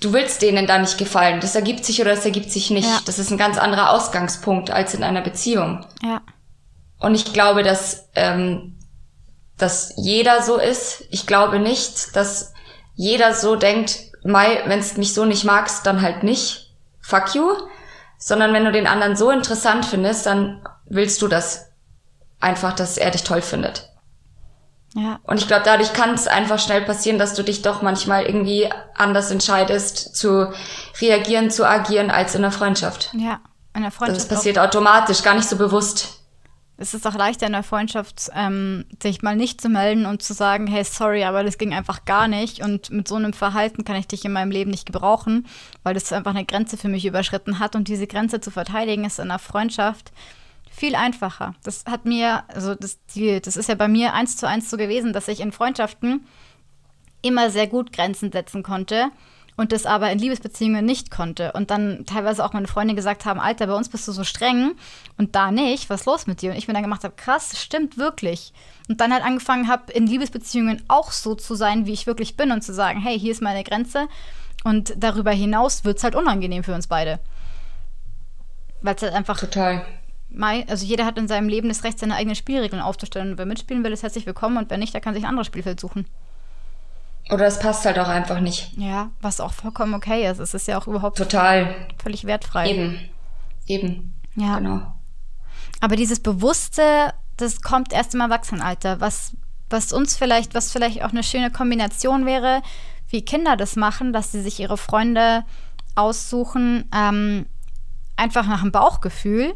[0.00, 1.40] du willst denen da nicht gefallen.
[1.40, 2.88] Das ergibt sich oder das ergibt sich nicht.
[2.88, 3.00] Ja.
[3.04, 5.86] Das ist ein ganz anderer Ausgangspunkt als in einer Beziehung.
[6.02, 6.22] Ja.
[7.02, 8.78] Und ich glaube, dass, ähm,
[9.58, 11.04] dass jeder so ist.
[11.10, 12.54] Ich glaube nicht, dass
[12.94, 16.72] jeder so denkt, Mai, wenn du mich so nicht magst, dann halt nicht.
[17.00, 17.50] Fuck you.
[18.18, 21.72] Sondern wenn du den anderen so interessant findest, dann willst du das
[22.38, 23.90] einfach, dass er dich toll findet.
[24.94, 25.18] Ja.
[25.24, 28.70] Und ich glaube, dadurch kann es einfach schnell passieren, dass du dich doch manchmal irgendwie
[28.94, 30.52] anders entscheidest, zu
[31.00, 33.10] reagieren, zu agieren, als in der Freundschaft.
[33.18, 33.40] Ja,
[33.74, 34.20] in der Freundschaft.
[34.20, 36.21] Das passiert automatisch, gar nicht so bewusst.
[36.82, 40.34] Es ist auch leichter in der Freundschaft, ähm, sich mal nicht zu melden und zu
[40.34, 42.60] sagen, hey, sorry, aber das ging einfach gar nicht.
[42.60, 45.46] Und mit so einem Verhalten kann ich dich in meinem Leben nicht gebrauchen,
[45.84, 47.76] weil das einfach eine Grenze für mich überschritten hat.
[47.76, 50.10] Und diese Grenze zu verteidigen ist in einer Freundschaft
[50.72, 51.54] viel einfacher.
[51.62, 54.76] Das hat mir, also das, die, das ist ja bei mir eins zu eins so
[54.76, 56.26] gewesen, dass ich in Freundschaften
[57.22, 59.12] immer sehr gut Grenzen setzen konnte
[59.56, 61.52] und das aber in Liebesbeziehungen nicht konnte.
[61.52, 64.72] Und dann teilweise auch meine Freunde gesagt haben, Alter, bei uns bist du so streng
[65.18, 66.52] und da nicht, was ist los mit dir?
[66.52, 68.52] Und ich mir dann gemacht habe, krass, stimmt wirklich.
[68.88, 72.50] Und dann halt angefangen habe, in Liebesbeziehungen auch so zu sein, wie ich wirklich bin
[72.50, 74.08] und zu sagen, hey, hier ist meine Grenze
[74.64, 77.20] und darüber hinaus wird es halt unangenehm für uns beide.
[78.80, 79.84] Weil es halt einfach Total
[80.40, 83.32] also jeder hat in seinem Leben das Recht, seine eigenen Spielregeln aufzustellen.
[83.32, 85.46] Und wer mitspielen will, ist herzlich willkommen und wer nicht, der kann sich ein anderes
[85.46, 86.06] Spielfeld suchen.
[87.32, 88.76] Oder es passt halt auch einfach nicht.
[88.76, 90.38] Ja, was auch vollkommen okay ist.
[90.38, 92.70] Es ist ja auch überhaupt total völlig wertfrei.
[92.70, 92.98] Eben.
[93.66, 94.14] Eben.
[94.36, 94.58] Ja.
[94.58, 94.82] Genau.
[95.80, 99.00] Aber dieses Bewusste, das kommt erst im Erwachsenenalter.
[99.00, 99.34] Was,
[99.70, 102.60] was uns vielleicht, was vielleicht auch eine schöne Kombination wäre,
[103.08, 105.44] wie Kinder das machen, dass sie sich ihre Freunde
[105.94, 107.46] aussuchen, ähm,
[108.16, 109.54] einfach nach dem Bauchgefühl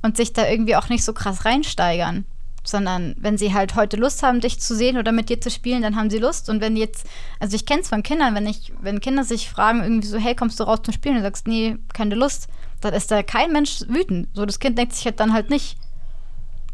[0.00, 2.24] und sich da irgendwie auch nicht so krass reinsteigern.
[2.66, 5.82] Sondern wenn sie halt heute Lust haben, dich zu sehen oder mit dir zu spielen,
[5.82, 6.50] dann haben sie Lust.
[6.50, 7.06] Und wenn jetzt,
[7.38, 10.34] also ich kenne es von Kindern, wenn ich, wenn Kinder sich fragen, irgendwie so, hey,
[10.34, 11.14] kommst du raus zum Spielen?
[11.14, 12.48] Und du sagst, nee, keine Lust,
[12.80, 14.28] dann ist da kein Mensch wütend.
[14.34, 15.78] So, das Kind denkt sich halt dann halt nicht.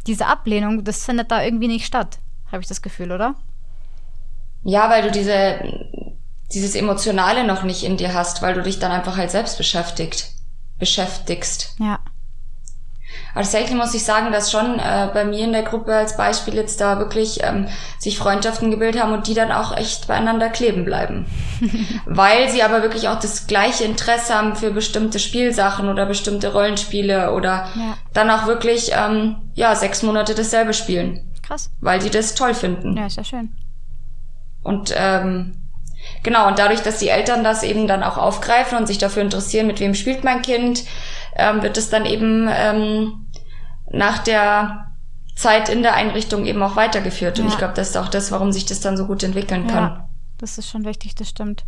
[0.07, 2.19] Diese Ablehnung, das findet da irgendwie nicht statt,
[2.51, 3.37] habe ich das Gefühl, oder?
[4.65, 5.61] Ja, weil du diese,
[6.53, 10.33] dieses Emotionale noch nicht in dir hast, weil du dich dann einfach halt selbst beschäftigt,
[10.79, 11.77] beschäftigst.
[11.79, 11.99] Ja.
[13.35, 16.55] Aber tatsächlich muss ich sagen, dass schon äh, bei mir in der Gruppe als Beispiel
[16.55, 20.85] jetzt da wirklich ähm, sich Freundschaften gebildet haben und die dann auch echt beieinander kleben
[20.85, 21.27] bleiben.
[22.05, 27.33] Weil sie aber wirklich auch das gleiche Interesse haben für bestimmte Spielsachen oder bestimmte Rollenspiele
[27.33, 27.97] oder ja.
[28.13, 31.33] dann auch wirklich ähm, ja sechs Monate dasselbe spielen.
[31.43, 31.71] Krass.
[31.81, 32.97] Weil sie das toll finden.
[32.97, 33.57] Ja, ist ja schön.
[34.63, 35.57] Und ähm,
[36.23, 39.67] Genau, und dadurch, dass die Eltern das eben dann auch aufgreifen und sich dafür interessieren,
[39.67, 40.85] mit wem spielt mein Kind,
[41.35, 43.27] ähm, wird es dann eben ähm,
[43.91, 44.93] nach der
[45.35, 47.39] Zeit in der Einrichtung eben auch weitergeführt.
[47.39, 47.45] Ja.
[47.45, 49.85] Und ich glaube, das ist auch das, warum sich das dann so gut entwickeln kann.
[49.85, 50.09] Ja,
[50.39, 51.65] das ist schon wichtig, das stimmt.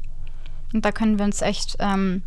[0.72, 2.22] Und da können wir uns echt ähm,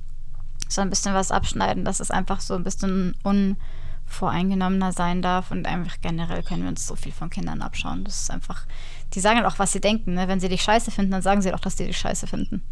[0.70, 5.52] so ein bisschen was abschneiden, dass es einfach so ein bisschen unvoreingenommener sein darf.
[5.52, 8.04] Und einfach generell können wir uns so viel von Kindern abschauen.
[8.04, 8.66] Das ist einfach,
[9.14, 10.14] die sagen halt auch, was sie denken.
[10.14, 10.28] Ne?
[10.28, 12.64] Wenn sie dich scheiße finden, dann sagen sie auch, dass die dich scheiße finden.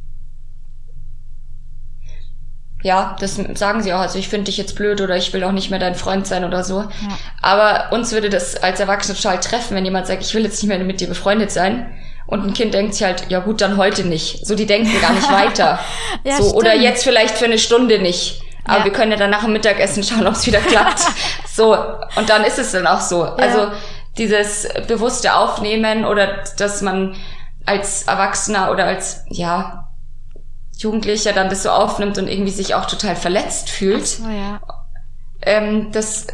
[2.86, 4.00] Ja, das sagen sie auch.
[4.00, 6.46] Also ich finde dich jetzt blöd oder ich will auch nicht mehr dein Freund sein
[6.46, 6.82] oder so.
[6.82, 7.18] Ja.
[7.42, 10.68] Aber uns würde das als Erwachsene total treffen, wenn jemand sagt, ich will jetzt nicht
[10.70, 11.92] mehr mit dir befreundet sein.
[12.28, 14.46] Und ein Kind denkt sich halt, ja gut, dann heute nicht.
[14.46, 15.80] So, die denken gar nicht weiter.
[16.24, 18.44] ja, so, oder jetzt vielleicht für eine Stunde nicht.
[18.66, 18.86] Aber ja.
[18.86, 21.00] wir können ja dann nach dem Mittagessen schauen, ob es wieder klappt.
[21.52, 21.76] so,
[22.18, 23.26] und dann ist es dann auch so.
[23.26, 23.36] Ja.
[23.38, 23.72] Also
[24.20, 27.16] dieses bewusste Aufnehmen oder dass man
[27.66, 29.85] als Erwachsener oder als, ja,
[30.78, 34.06] Jugendlicher dann das so aufnimmt und irgendwie sich auch total verletzt fühlt.
[34.06, 34.62] So, ja.
[35.42, 36.28] ähm, das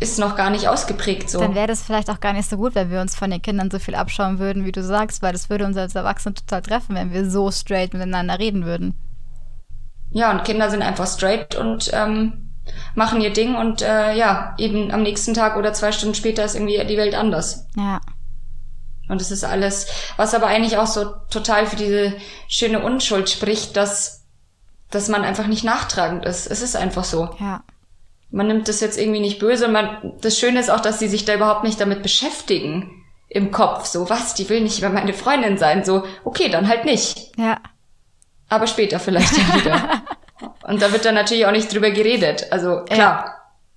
[0.00, 1.40] ist noch gar nicht ausgeprägt so.
[1.40, 3.70] Dann wäre das vielleicht auch gar nicht so gut, wenn wir uns von den Kindern
[3.70, 6.94] so viel abschauen würden, wie du sagst, weil das würde uns als Erwachsene total treffen,
[6.94, 8.94] wenn wir so straight miteinander reden würden.
[10.10, 12.50] Ja, und Kinder sind einfach straight und ähm,
[12.94, 16.54] machen ihr Ding und äh, ja, eben am nächsten Tag oder zwei Stunden später ist
[16.54, 17.66] irgendwie die Welt anders.
[17.76, 18.00] Ja.
[19.08, 19.86] Und es ist alles,
[20.16, 22.14] was aber eigentlich auch so total für diese
[22.46, 24.24] schöne Unschuld spricht, dass,
[24.90, 26.46] dass man einfach nicht nachtragend ist.
[26.46, 27.30] Es ist einfach so.
[27.40, 27.62] Ja.
[28.30, 29.68] Man nimmt das jetzt irgendwie nicht böse.
[29.68, 33.86] Man, das Schöne ist auch, dass sie sich da überhaupt nicht damit beschäftigen im Kopf.
[33.86, 35.84] So, was, die will nicht mehr meine Freundin sein.
[35.84, 37.32] So, okay, dann halt nicht.
[37.38, 37.58] Ja.
[38.50, 40.02] Aber später vielleicht wieder.
[40.62, 42.46] Und da wird dann natürlich auch nicht drüber geredet.
[42.50, 43.24] Also, klar.
[43.24, 43.34] Ja.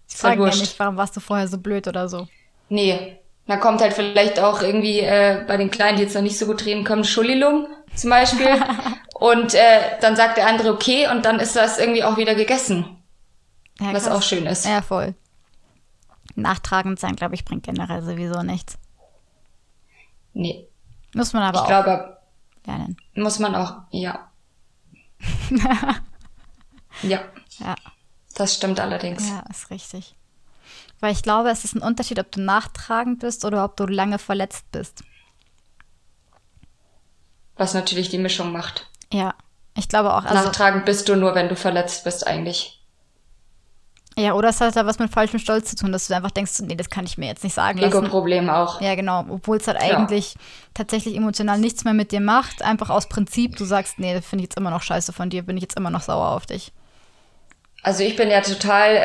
[0.10, 2.28] Ich frage halt nicht, warum warst du vorher so blöd oder so.
[2.68, 6.38] Nee, dann kommt halt vielleicht auch irgendwie äh, bei den Kleinen, die jetzt noch nicht
[6.38, 8.48] so gut reden können, Schulilung zum Beispiel.
[9.16, 12.98] und äh, dann sagt der andere okay und dann ist das irgendwie auch wieder gegessen.
[13.80, 14.66] Ja, was auch schön ist.
[14.66, 15.16] Ja, voll.
[16.36, 18.78] Nachtragend sein, glaube ich, bringt generell sowieso nichts.
[20.34, 20.68] Nee.
[21.14, 22.18] Muss man aber ich auch glaube,
[22.66, 22.98] lernen.
[23.16, 24.32] Muss man auch, ja.
[27.02, 27.20] ja.
[27.60, 27.76] Ja.
[28.36, 29.28] Das stimmt allerdings.
[29.30, 30.16] Ja, ist richtig.
[31.02, 34.20] Weil ich glaube, es ist ein Unterschied, ob du nachtragend bist oder ob du lange
[34.20, 35.04] verletzt bist.
[37.58, 38.88] Was natürlich die Mischung macht.
[39.12, 39.34] Ja,
[39.76, 40.24] ich glaube auch.
[40.24, 42.78] Also, nachtragend bist du nur, wenn du verletzt bist, eigentlich.
[44.18, 46.60] Ja, oder es hat da was mit falschem Stolz zu tun, dass du einfach denkst,
[46.62, 47.98] nee, das kann ich mir jetzt nicht sagen lassen.
[47.98, 48.82] Ego-Problem auch.
[48.82, 49.26] Ja, genau.
[49.30, 49.98] Obwohl es halt ja.
[49.98, 50.36] eigentlich
[50.74, 52.62] tatsächlich emotional nichts mehr mit dir macht.
[52.62, 55.44] Einfach aus Prinzip, du sagst, nee, das finde ich jetzt immer noch scheiße von dir,
[55.44, 56.74] bin ich jetzt immer noch sauer auf dich.
[57.84, 58.96] Also ich bin ja total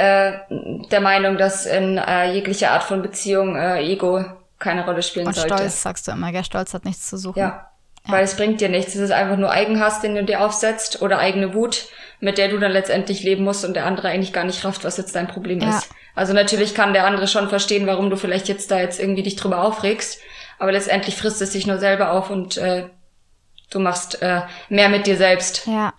[0.51, 4.25] äh, der Meinung, dass in äh, jeglicher Art von Beziehung äh, Ego
[4.59, 5.55] keine Rolle spielen Und sollte.
[5.55, 6.45] Stolz sagst du immer, gell?
[6.45, 7.39] Stolz hat nichts zu suchen.
[7.39, 7.71] Ja.
[8.07, 8.13] ja.
[8.13, 8.95] Weil es bringt dir nichts.
[8.95, 11.87] Es ist einfach nur Eigenhass, den du dir aufsetzt oder eigene Wut,
[12.21, 14.99] mit der du dann letztendlich leben musst und der andere eigentlich gar nicht rafft, was
[14.99, 15.71] jetzt dein Problem ja.
[15.71, 15.89] ist.
[16.15, 19.37] Also natürlich kann der andere schon verstehen, warum du vielleicht jetzt da jetzt irgendwie dich
[19.37, 20.19] drüber aufregst,
[20.59, 22.89] aber letztendlich frisst es sich nur selber auf und äh,
[23.71, 25.67] du machst äh, mehr mit dir selbst.
[25.67, 25.93] Ja.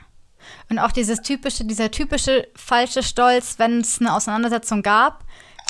[0.70, 5.24] Und auch dieses typische, dieser typische falsche Stolz, wenn es eine Auseinandersetzung gab,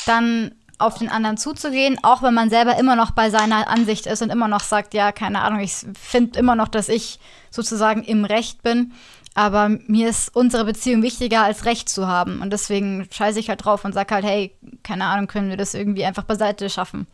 [0.06, 4.22] dann auf den anderen zuzugehen, auch wenn man selber immer noch bei seiner Ansicht ist
[4.22, 7.20] und immer noch sagt, ja, keine Ahnung, ich finde immer noch, dass ich
[7.50, 8.94] sozusagen im Recht bin.
[9.34, 12.42] Aber mir ist unsere Beziehung wichtiger, als Recht zu haben.
[12.42, 15.76] Und deswegen scheiße ich halt drauf und sage halt, hey, keine Ahnung, können wir das
[15.76, 17.06] irgendwie einfach beiseite schaffen.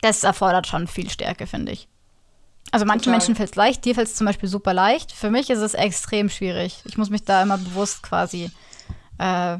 [0.00, 1.88] Das erfordert schon viel Stärke, finde ich.
[2.74, 3.18] Also manchen Total.
[3.18, 5.12] Menschen fällt es leicht, dir fällt es zum Beispiel super leicht.
[5.12, 6.82] Für mich ist es extrem schwierig.
[6.86, 8.50] Ich muss mich da immer bewusst quasi
[9.20, 9.58] äh,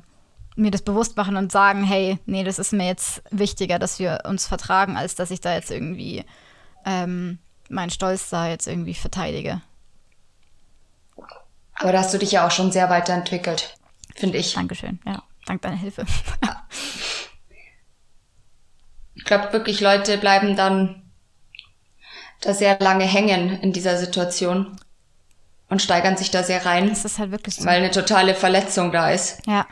[0.57, 4.23] mir das bewusst machen und sagen, hey, nee, das ist mir jetzt wichtiger, dass wir
[4.25, 6.25] uns vertragen, als dass ich da jetzt irgendwie
[6.85, 7.39] ähm,
[7.69, 9.62] meinen Stolz da jetzt irgendwie verteidige.
[11.75, 13.79] Aber da hast du dich ja auch schon sehr weiterentwickelt,
[14.17, 14.55] finde ich.
[14.55, 15.23] Dankeschön, ja.
[15.47, 16.05] Dank deiner Hilfe.
[19.15, 21.03] ich glaube wirklich, Leute bleiben dann
[22.47, 24.78] da sehr lange hängen in dieser Situation
[25.68, 26.88] und steigern sich da sehr rein.
[26.88, 27.64] Das ist halt wirklich so.
[27.64, 29.40] Weil eine totale Verletzung da ist.
[29.47, 29.66] Ja.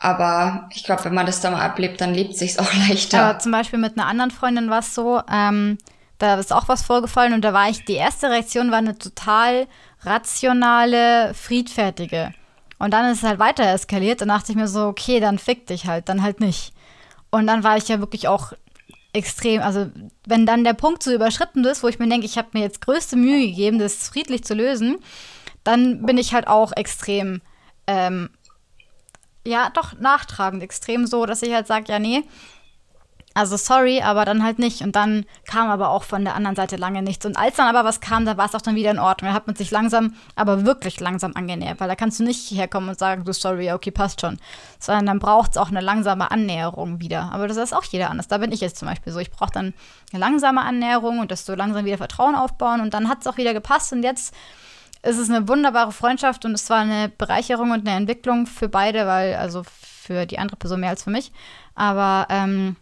[0.00, 3.22] Aber ich glaube, wenn man das da mal ablebt, dann lebt sich's auch leichter.
[3.22, 5.78] Aber zum Beispiel mit einer anderen Freundin war es so, ähm,
[6.18, 9.66] da ist auch was vorgefallen und da war ich, die erste Reaktion war eine total
[10.02, 12.32] rationale, friedfertige.
[12.78, 15.66] Und dann ist es halt weiter eskaliert und dachte ich mir so, okay, dann fick
[15.66, 16.72] dich halt, dann halt nicht.
[17.30, 18.52] Und dann war ich ja wirklich auch
[19.14, 19.90] extrem, also
[20.26, 22.80] wenn dann der Punkt so überschritten ist, wo ich mir denke, ich habe mir jetzt
[22.80, 24.98] größte Mühe gegeben, das friedlich zu lösen,
[25.62, 27.40] dann bin ich halt auch extrem,
[27.86, 28.28] ähm,
[29.46, 32.24] ja, doch nachtragend, extrem so, dass ich halt sage, ja, nee,
[33.34, 34.80] also sorry, aber dann halt nicht.
[34.80, 37.26] Und dann kam aber auch von der anderen Seite lange nichts.
[37.26, 39.30] Und als dann aber was kam, da war es auch dann wieder in Ordnung.
[39.30, 41.80] Da hat man sich langsam, aber wirklich langsam angenähert.
[41.80, 44.38] Weil da kannst du nicht herkommen und sagen, du sorry, okay, passt schon.
[44.78, 47.32] Sondern dann braucht es auch eine langsame Annäherung wieder.
[47.32, 48.28] Aber das ist auch jeder anders.
[48.28, 49.18] Da bin ich jetzt zum Beispiel so.
[49.18, 49.74] Ich brauche dann
[50.12, 52.80] eine langsame Annäherung und das so langsam wieder Vertrauen aufbauen.
[52.80, 53.92] Und dann hat es auch wieder gepasst.
[53.92, 54.32] Und jetzt
[55.02, 59.06] ist es eine wunderbare Freundschaft und es war eine Bereicherung und eine Entwicklung für beide,
[59.06, 61.32] weil, also für die andere Person mehr als für mich.
[61.74, 62.76] Aber ähm,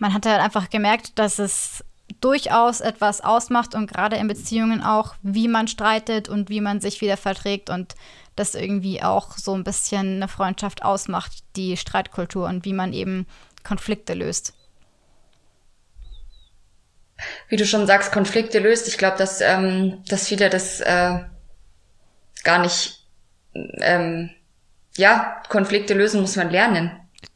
[0.00, 1.84] man hat halt einfach gemerkt, dass es
[2.20, 7.00] durchaus etwas ausmacht und gerade in Beziehungen auch, wie man streitet und wie man sich
[7.00, 7.94] wieder verträgt und
[8.36, 13.26] das irgendwie auch so ein bisschen eine Freundschaft ausmacht, die Streitkultur und wie man eben
[13.62, 14.54] Konflikte löst.
[17.48, 18.88] Wie du schon sagst, Konflikte löst.
[18.88, 21.20] Ich glaube, dass, ähm, dass viele das äh,
[22.42, 23.06] gar nicht,
[23.54, 24.30] ähm,
[24.96, 26.90] ja, Konflikte lösen muss man lernen.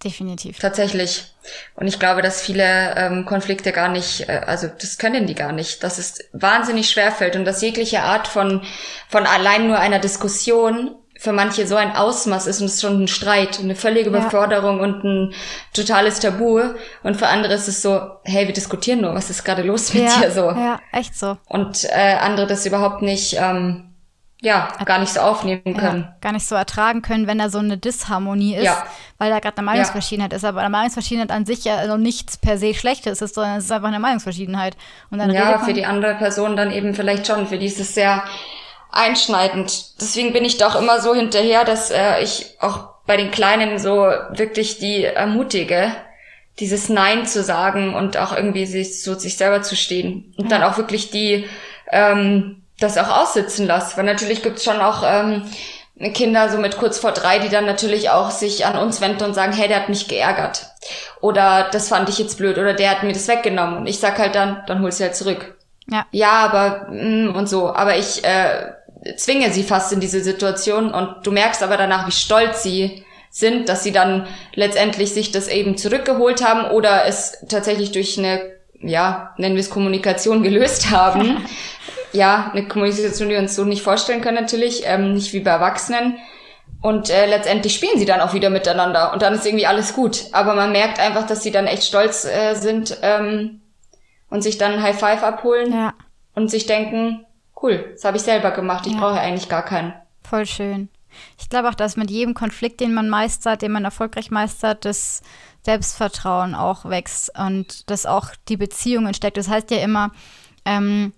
[0.05, 0.59] Definitiv.
[0.59, 1.35] Tatsächlich.
[1.75, 5.53] Und ich glaube, dass viele ähm, Konflikte gar nicht, äh, also das können die gar
[5.53, 8.63] nicht, dass es wahnsinnig schwer fällt und dass jegliche Art von,
[9.09, 13.03] von allein nur einer Diskussion für manche so ein Ausmaß ist und es ist schon
[13.03, 14.85] ein Streit, eine völlige Überforderung ja.
[14.85, 15.35] und ein
[15.73, 16.61] totales Tabu.
[17.03, 20.05] Und für andere ist es so, hey, wir diskutieren nur, was ist gerade los mit
[20.05, 20.43] ja, dir so?
[20.43, 21.37] Ja, echt so.
[21.49, 23.97] Und äh, andere das überhaupt nicht, ähm,
[24.41, 26.03] ja, gar nicht so aufnehmen können.
[26.03, 28.87] Ja, gar nicht so ertragen können, wenn da so eine Disharmonie ist, ja.
[29.19, 30.45] Weil da gerade eine Meinungsverschiedenheit ist.
[30.45, 33.73] Aber eine Meinungsverschiedenheit an sich ja noch nichts per se Schlechtes ist, sondern es ist
[33.73, 34.77] einfach eine Meinungsverschiedenheit.
[35.11, 37.47] Und dann ja, für die andere Person dann eben vielleicht schon.
[37.47, 38.23] Für die ist es sehr
[38.91, 40.01] einschneidend.
[40.01, 43.97] Deswegen bin ich doch immer so hinterher, dass äh, ich auch bei den Kleinen so
[44.31, 45.93] wirklich die ermutige,
[46.61, 50.35] dieses Nein zu sagen und auch irgendwie sich so sich selber zu stehen.
[50.37, 50.59] Und ja.
[50.59, 51.49] dann auch wirklich die
[51.91, 53.97] ähm, das auch aussitzen lasse.
[53.97, 55.43] Weil natürlich gibt's schon auch ähm,
[56.15, 59.35] Kinder so mit kurz vor drei, die dann natürlich auch sich an uns wenden und
[59.35, 60.67] sagen, hey, der hat mich geärgert.
[61.21, 63.79] Oder das fand ich jetzt blöd oder der hat mir das weggenommen.
[63.79, 65.57] Und ich sag halt dann, dann hol's halt zurück.
[65.91, 66.07] Ja.
[66.13, 67.73] Ja, aber mm, und so.
[67.73, 68.73] Aber ich äh,
[69.17, 73.69] zwinge sie fast in diese Situation und du merkst aber danach, wie stolz sie sind,
[73.69, 78.41] dass sie dann letztendlich sich das eben zurückgeholt haben oder es tatsächlich durch eine,
[78.81, 81.45] ja, nennen wir es Kommunikation gelöst haben.
[82.13, 85.51] ja, eine Kommunikation, die wir uns so nicht vorstellen können natürlich, ähm, nicht wie bei
[85.51, 86.19] Erwachsenen.
[86.81, 90.27] Und äh, letztendlich spielen sie dann auch wieder miteinander und dann ist irgendwie alles gut.
[90.33, 93.61] Aber man merkt einfach, dass sie dann echt stolz äh, sind ähm,
[94.31, 95.95] und sich dann High Five abholen ja.
[96.35, 97.27] und sich denken,
[97.61, 99.01] cool, das habe ich selber gemacht, ich ja.
[99.01, 99.93] brauche eigentlich gar keinen.
[100.23, 100.89] Voll schön.
[101.37, 105.23] Ich glaube auch, dass mit jedem Konflikt, den man meistert, den man erfolgreich meistert, das
[105.65, 109.37] Selbstvertrauen auch wächst und dass auch die Beziehungen steckt.
[109.37, 110.13] Das heißt ja immer,
[110.65, 111.13] ähm,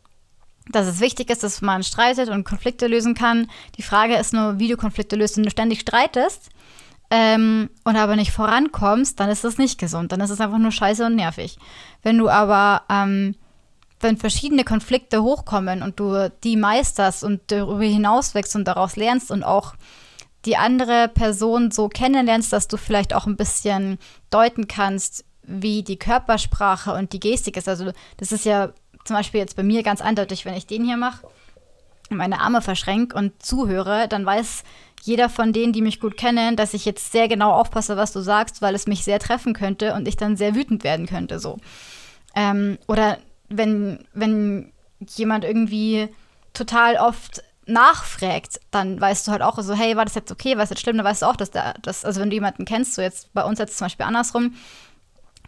[0.72, 3.48] dass es wichtig ist, dass man streitet und Konflikte lösen kann.
[3.76, 5.36] Die Frage ist nur, wie du Konflikte löst.
[5.36, 6.50] Wenn du ständig streitest
[7.10, 10.12] ähm, und aber nicht vorankommst, dann ist das nicht gesund.
[10.12, 11.58] Dann ist es einfach nur scheiße und nervig.
[12.02, 13.34] Wenn du aber ähm,
[14.00, 19.30] wenn verschiedene Konflikte hochkommen und du die meisterst und darüber hinaus wächst und daraus lernst
[19.30, 19.74] und auch
[20.46, 23.98] die andere Person so kennenlernst, dass du vielleicht auch ein bisschen
[24.30, 27.68] deuten kannst, wie die Körpersprache und die Gestik ist.
[27.68, 28.72] Also das ist ja
[29.10, 31.26] zum Beispiel jetzt bei mir ganz eindeutig, wenn ich den hier mache,
[32.10, 34.62] meine Arme verschränke und zuhöre, dann weiß
[35.02, 38.20] jeder von denen, die mich gut kennen, dass ich jetzt sehr genau aufpasse, was du
[38.20, 41.40] sagst, weil es mich sehr treffen könnte und ich dann sehr wütend werden könnte.
[41.40, 41.56] So.
[42.36, 44.72] Ähm, oder wenn, wenn
[45.16, 46.08] jemand irgendwie
[46.52, 50.58] total oft nachfragt, dann weißt du halt auch so, hey, war das jetzt okay, war
[50.62, 52.94] das jetzt schlimm, dann weißt du auch, dass der, das, also wenn du jemanden kennst,
[52.94, 54.54] so jetzt bei uns jetzt zum Beispiel andersrum,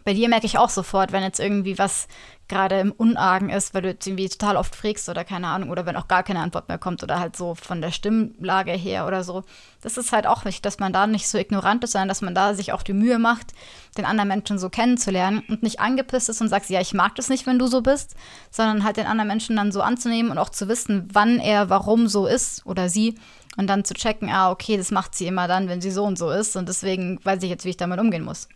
[0.04, 2.08] bei dir merke ich auch sofort, wenn jetzt irgendwie was
[2.52, 5.86] gerade im Unargen ist, weil du jetzt irgendwie total oft frägst oder keine Ahnung, oder
[5.86, 9.24] wenn auch gar keine Antwort mehr kommt oder halt so von der Stimmlage her oder
[9.24, 9.42] so.
[9.80, 12.34] Das ist halt auch wichtig, dass man da nicht so ignorant ist, sondern dass man
[12.34, 13.54] da sich auch die Mühe macht,
[13.96, 17.30] den anderen Menschen so kennenzulernen und nicht angepisst ist und sagt, ja, ich mag das
[17.30, 18.16] nicht, wenn du so bist,
[18.50, 22.06] sondern halt den anderen Menschen dann so anzunehmen und auch zu wissen, wann er warum
[22.06, 23.14] so ist oder sie
[23.56, 26.18] und dann zu checken, ah, okay, das macht sie immer dann, wenn sie so und
[26.18, 28.46] so ist und deswegen weiß ich jetzt, wie ich damit umgehen muss.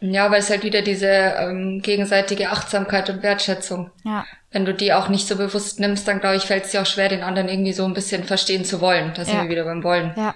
[0.00, 3.90] Ja, weil es halt wieder diese ähm, gegenseitige Achtsamkeit und Wertschätzung.
[4.04, 4.24] Ja.
[4.50, 6.86] Wenn du die auch nicht so bewusst nimmst, dann glaube ich, fällt es dir auch
[6.86, 9.12] schwer, den anderen irgendwie so ein bisschen verstehen zu wollen.
[9.14, 9.42] Da sind ja.
[9.42, 10.12] wir wieder beim Wollen.
[10.16, 10.34] Ja.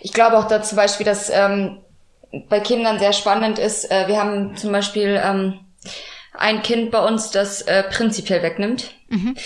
[0.00, 1.78] Ich glaube auch da zum Beispiel, dass ähm,
[2.48, 3.90] bei Kindern sehr spannend ist.
[3.90, 5.60] Äh, wir haben zum Beispiel ähm,
[6.34, 8.90] ein Kind bei uns, das äh, prinzipiell wegnimmt.
[9.08, 9.36] Mhm.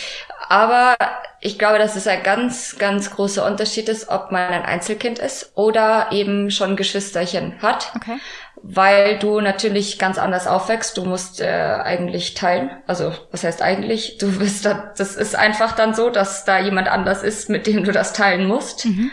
[0.48, 0.96] Aber
[1.40, 5.52] ich glaube, dass es ein ganz, ganz großer Unterschied ist, ob man ein Einzelkind ist
[5.56, 7.92] oder eben schon Geschwisterchen hat.
[7.96, 8.18] Okay
[8.62, 10.96] weil du natürlich ganz anders aufwächst.
[10.96, 12.70] Du musst äh, eigentlich teilen.
[12.86, 14.18] Also was heißt eigentlich?
[14.18, 17.84] Du bist da, das ist einfach dann so, dass da jemand anders ist, mit dem
[17.84, 18.86] du das teilen musst.
[18.86, 19.10] Mhm.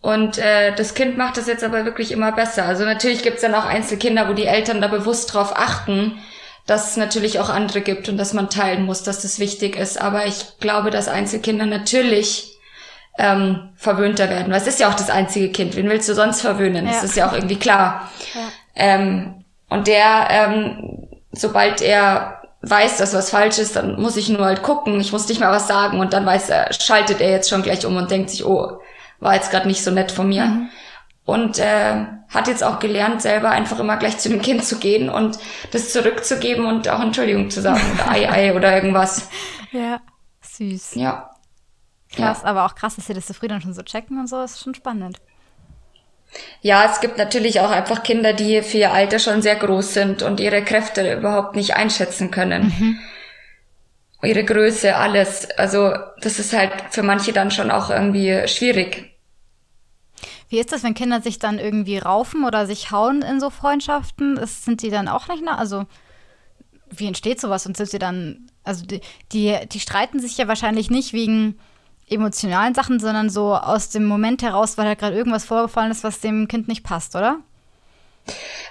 [0.00, 2.64] Und äh, das Kind macht das jetzt aber wirklich immer besser.
[2.64, 6.18] Also natürlich gibt's dann auch Einzelkinder, wo die Eltern da bewusst drauf achten,
[6.66, 10.00] dass es natürlich auch andere gibt und dass man teilen muss, dass das wichtig ist.
[10.00, 12.57] Aber ich glaube, dass Einzelkinder natürlich
[13.18, 14.50] ähm, verwöhnter werden.
[14.50, 15.76] Weil es ist ja auch das einzige Kind.
[15.76, 16.86] Wen willst du sonst verwöhnen?
[16.86, 16.92] Ja.
[16.92, 18.10] Das ist ja auch irgendwie klar.
[18.34, 18.40] Ja.
[18.76, 24.44] Ähm, und der, ähm, sobald er weiß, dass was falsch ist, dann muss ich nur
[24.44, 25.00] halt gucken.
[25.00, 27.84] Ich muss nicht mal was sagen und dann weiß er, schaltet er jetzt schon gleich
[27.84, 28.80] um und denkt sich, oh,
[29.20, 30.44] war jetzt gerade nicht so nett von mir.
[30.44, 30.68] Mhm.
[31.24, 35.10] Und äh, hat jetzt auch gelernt, selber einfach immer gleich zu dem Kind zu gehen
[35.10, 35.38] und
[35.72, 39.28] das zurückzugeben und auch Entschuldigung zu sagen oder Ei, Ei oder irgendwas.
[39.70, 40.00] Ja,
[40.40, 40.94] süß.
[40.94, 41.28] Ja.
[42.12, 42.48] Krass, ja.
[42.48, 44.62] aber auch krass, dass sie das so früh dann schon so checken und so, ist
[44.62, 45.20] schon spannend.
[46.60, 50.22] Ja, es gibt natürlich auch einfach Kinder, die für ihr Alter schon sehr groß sind
[50.22, 52.64] und ihre Kräfte überhaupt nicht einschätzen können.
[52.64, 52.98] Mhm.
[54.22, 55.48] Ihre Größe, alles.
[55.56, 59.16] Also das ist halt für manche dann schon auch irgendwie schwierig.
[60.48, 64.36] Wie ist das, wenn Kinder sich dann irgendwie raufen oder sich hauen in so Freundschaften?
[64.36, 65.56] Ist, sind die dann auch nicht nah?
[65.56, 65.86] Also
[66.90, 69.00] wie entsteht sowas und sind sie dann, also die,
[69.32, 71.58] die, die streiten sich ja wahrscheinlich nicht wegen
[72.10, 76.20] emotionalen Sachen, sondern so aus dem Moment heraus, weil da gerade irgendwas vorgefallen ist, was
[76.20, 77.38] dem Kind nicht passt, oder?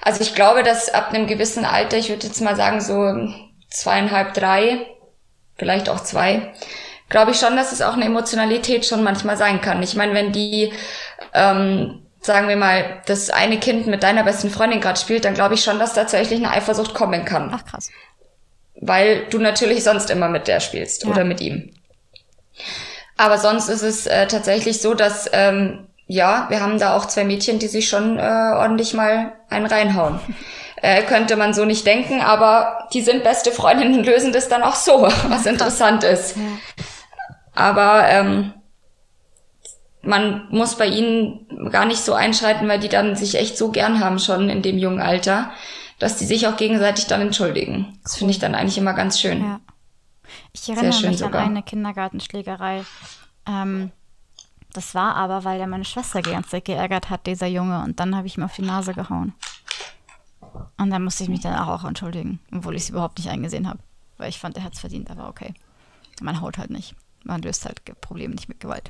[0.02, 3.30] Also ich glaube, dass ab einem gewissen Alter, ich würde jetzt mal sagen so
[3.70, 4.88] zweieinhalb, drei,
[5.58, 6.54] vielleicht auch zwei,
[7.10, 9.82] glaube ich schon, dass es auch eine Emotionalität schon manchmal sein kann.
[9.82, 10.74] Ich meine, wenn die,
[11.34, 15.56] ähm, sagen wir mal, das eine Kind mit deiner besten Freundin gerade spielt, dann glaube
[15.56, 17.52] ich schon, dass tatsächlich eine Eifersucht kommen kann.
[17.54, 17.90] Ach krass.
[18.80, 21.10] Weil du natürlich sonst immer mit der spielst ja.
[21.10, 21.74] oder mit ihm.
[23.18, 27.26] Aber sonst ist es äh, tatsächlich so, dass ähm, ja, wir haben da auch zwei
[27.26, 30.20] Mädchen, die sich schon äh, ordentlich mal einen reinhauen.
[30.80, 34.62] Äh, könnte man so nicht denken, aber die sind beste Freundinnen und lösen das dann
[34.62, 36.38] auch so, was interessant ist.
[37.56, 38.54] Aber ähm,
[40.04, 44.00] man muss bei ihnen gar nicht so einschreiten, weil die dann sich echt so gern
[44.00, 45.50] haben schon in dem jungen Alter,
[45.98, 47.98] dass die sich auch gegenseitig dann entschuldigen.
[48.04, 49.42] Das finde ich dann eigentlich immer ganz schön.
[49.42, 49.60] Ja.
[50.54, 51.42] Ich erinnere mich sogar.
[51.42, 52.86] an eine Kindergartenschlägerei.
[53.46, 53.92] Ähm,
[54.74, 57.84] das war aber, weil er meine Schwester die ganze Zeit geärgert hat, dieser Junge.
[57.84, 59.34] Und dann habe ich ihm auf die Nase gehauen.
[60.78, 63.80] Und dann musste ich mich danach auch entschuldigen, obwohl ich es überhaupt nicht eingesehen habe.
[64.18, 65.54] Weil ich fand, er hat es verdient, aber okay.
[66.22, 66.96] Man haut halt nicht.
[67.24, 68.90] Man löst halt Probleme nicht mit Gewalt.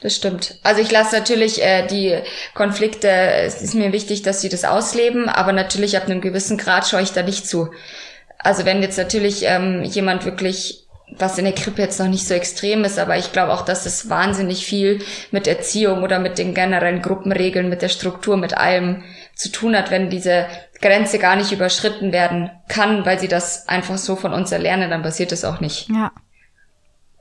[0.00, 0.58] Das stimmt.
[0.62, 2.18] Also ich lasse natürlich äh, die
[2.54, 6.88] Konflikte, es ist mir wichtig, dass sie das ausleben, aber natürlich ab einem gewissen Grad
[6.88, 7.70] schaue ich da nicht zu.
[8.42, 10.86] Also wenn jetzt natürlich ähm, jemand wirklich
[11.18, 13.86] was in der Krippe jetzt noch nicht so extrem ist, aber ich glaube auch, dass
[13.86, 19.02] es wahnsinnig viel mit Erziehung oder mit den generellen Gruppenregeln, mit der Struktur, mit allem
[19.34, 20.46] zu tun hat, wenn diese
[20.80, 25.02] Grenze gar nicht überschritten werden kann, weil sie das einfach so von uns erlernen, dann
[25.02, 25.88] passiert es auch nicht.
[25.88, 26.12] Ja.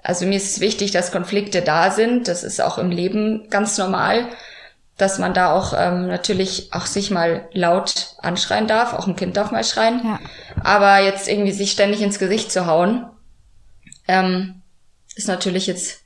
[0.02, 2.28] Also mir ist es wichtig, dass Konflikte da sind.
[2.28, 4.28] Das ist auch im Leben ganz normal,
[5.00, 8.94] dass man da auch ähm, natürlich auch sich mal laut anschreien darf.
[8.94, 10.02] Auch ein Kind darf mal schreien.
[10.04, 10.20] Ja.
[10.62, 13.10] Aber jetzt irgendwie sich ständig ins Gesicht zu hauen,
[14.10, 14.62] ähm,
[15.16, 16.02] ist natürlich jetzt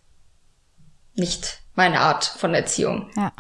[1.16, 3.10] nicht meine Art von Erziehung.
[3.16, 3.32] Ja.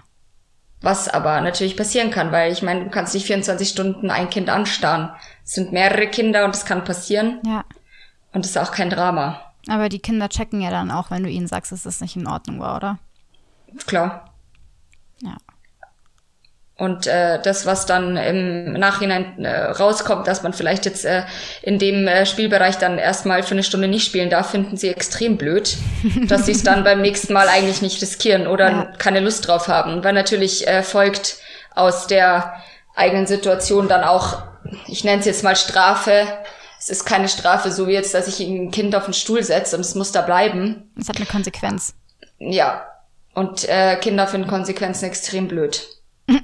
[0.81, 4.49] Was aber natürlich passieren kann, weil ich meine, du kannst nicht 24 Stunden ein Kind
[4.49, 5.11] anstarren.
[5.45, 7.39] Es sind mehrere Kinder und es kann passieren.
[7.45, 7.63] Ja.
[8.33, 9.39] Und es ist auch kein Drama.
[9.67, 12.27] Aber die Kinder checken ja dann auch, wenn du ihnen sagst, dass das nicht in
[12.27, 12.97] Ordnung war, oder?
[13.85, 14.32] Klar.
[15.23, 15.37] Ja.
[16.75, 21.23] Und äh, das, was dann im Nachhinein äh, rauskommt, dass man vielleicht jetzt äh,
[21.61, 25.37] in dem äh, Spielbereich dann erstmal für eine Stunde nicht spielen darf, finden sie extrem
[25.37, 25.77] blöd,
[26.27, 28.83] dass sie es dann beim nächsten Mal eigentlich nicht riskieren oder ja.
[28.97, 30.03] keine Lust drauf haben.
[30.03, 31.37] Weil natürlich äh, folgt
[31.75, 32.55] aus der
[32.95, 34.41] eigenen Situation dann auch,
[34.87, 36.27] ich nenne es jetzt mal Strafe.
[36.79, 39.75] Es ist keine Strafe, so wie jetzt, dass ich ein Kind auf den Stuhl setze
[39.75, 40.91] und es muss da bleiben.
[40.99, 41.93] Es hat eine Konsequenz.
[42.39, 42.87] Ja.
[43.33, 45.87] Und äh, Kinder finden Konsequenzen extrem blöd.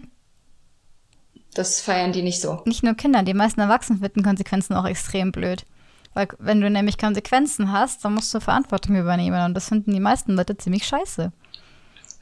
[1.56, 2.62] Das feiern die nicht so.
[2.66, 5.66] Nicht nur Kinder, die meisten Erwachsenen finden Konsequenzen auch extrem blöd.
[6.14, 10.00] Weil wenn du nämlich Konsequenzen hast, dann musst du Verantwortung übernehmen und das finden die
[10.00, 11.32] meisten Leute ziemlich scheiße.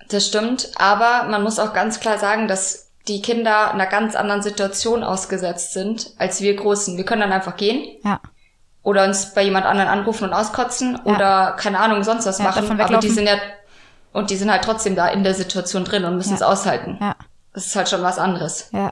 [0.09, 4.41] Das stimmt, aber man muss auch ganz klar sagen, dass die Kinder einer ganz anderen
[4.41, 6.97] Situation ausgesetzt sind als wir Großen.
[6.97, 7.97] Wir können dann einfach gehen.
[8.03, 8.20] Ja.
[8.84, 11.13] Oder uns bei jemand anderen anrufen und auskotzen ja.
[11.13, 12.80] oder keine Ahnung, sonst was ja, machen.
[12.80, 13.38] Aber die sind ja
[14.18, 16.97] und die sind halt trotzdem da in der Situation drin und müssen es aushalten.
[16.99, 17.15] Ja.
[17.53, 18.70] Das ist halt schon was anderes.
[18.72, 18.91] Ja.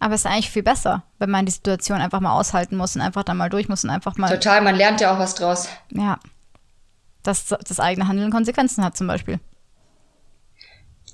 [0.00, 3.02] Aber es ist eigentlich viel besser, wenn man die Situation einfach mal aushalten muss und
[3.02, 4.28] einfach dann mal durch muss und einfach mal.
[4.28, 5.68] Total, man lernt ja auch was draus.
[5.92, 6.18] Ja.
[7.22, 9.38] Dass das eigene Handeln Konsequenzen hat, zum Beispiel.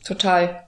[0.07, 0.67] Total.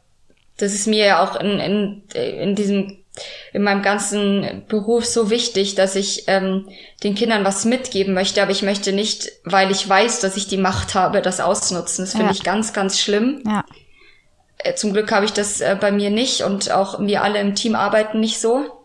[0.58, 3.03] Das ist mir ja auch in, in, in diesem,
[3.52, 6.68] in meinem ganzen Beruf so wichtig, dass ich ähm,
[7.02, 10.56] den Kindern was mitgeben möchte, aber ich möchte nicht, weil ich weiß, dass ich die
[10.56, 12.04] Macht habe, das ausnutzen.
[12.04, 12.32] Das finde ja.
[12.32, 13.42] ich ganz, ganz schlimm.
[13.46, 13.64] Ja.
[14.58, 17.54] Äh, zum Glück habe ich das äh, bei mir nicht und auch wir alle im
[17.54, 18.84] Team arbeiten nicht so.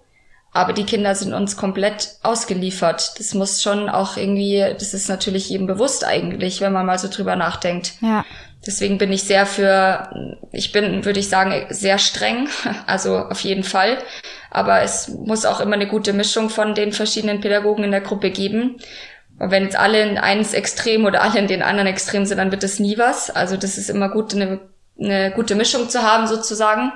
[0.51, 3.19] Aber die Kinder sind uns komplett ausgeliefert.
[3.19, 7.07] Das muss schon auch irgendwie, das ist natürlich jedem bewusst eigentlich, wenn man mal so
[7.07, 7.93] drüber nachdenkt.
[8.01, 8.25] Ja.
[8.65, 12.49] Deswegen bin ich sehr für, ich bin, würde ich sagen, sehr streng,
[12.85, 13.97] also auf jeden Fall.
[14.51, 18.31] Aber es muss auch immer eine gute Mischung von den verschiedenen Pädagogen in der Gruppe
[18.31, 18.77] geben.
[19.39, 22.51] Und wenn jetzt alle in eins Extrem oder alle in den anderen Extrem sind, dann
[22.51, 23.29] wird es nie was.
[23.29, 24.59] Also das ist immer gut, eine
[25.01, 26.91] eine gute Mischung zu haben sozusagen.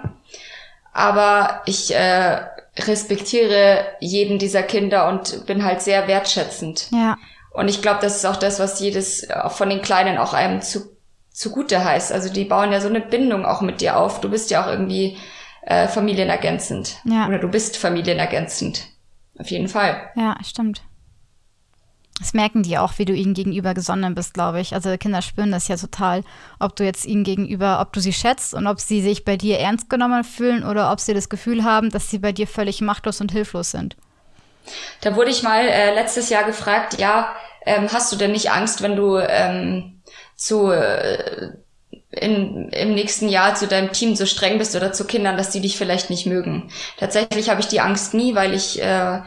[0.91, 2.41] Aber ich äh,
[2.77, 6.87] respektiere jeden dieser Kinder und bin halt sehr wertschätzend.
[6.91, 7.17] Ja.
[7.51, 10.61] Und ich glaube, das ist auch das, was jedes auch von den Kleinen auch einem
[10.61, 10.92] zu,
[11.33, 12.13] zugute heißt.
[12.13, 14.21] Also die bauen ja so eine Bindung auch mit dir auf.
[14.21, 15.17] Du bist ja auch irgendwie
[15.63, 16.97] äh, familienergänzend.
[17.03, 17.27] Ja.
[17.27, 18.85] Oder du bist familienergänzend.
[19.37, 20.09] Auf jeden Fall.
[20.15, 20.83] Ja, stimmt.
[22.19, 24.75] Das merken die auch, wie du ihnen gegenüber gesonnen bist, glaube ich.
[24.75, 26.23] Also Kinder spüren das ja total,
[26.59, 29.59] ob du jetzt ihnen gegenüber, ob du sie schätzt und ob sie sich bei dir
[29.59, 33.19] ernst genommen fühlen oder ob sie das Gefühl haben, dass sie bei dir völlig machtlos
[33.19, 33.97] und hilflos sind.
[35.01, 38.83] Da wurde ich mal äh, letztes Jahr gefragt, ja, ähm, hast du denn nicht Angst,
[38.83, 39.92] wenn du ähm,
[40.43, 41.51] zu äh,
[42.11, 45.61] in, im nächsten Jahr zu deinem Team so streng bist oder zu Kindern, dass die
[45.61, 46.69] dich vielleicht nicht mögen.
[46.99, 49.21] Tatsächlich habe ich die Angst nie, weil ich äh,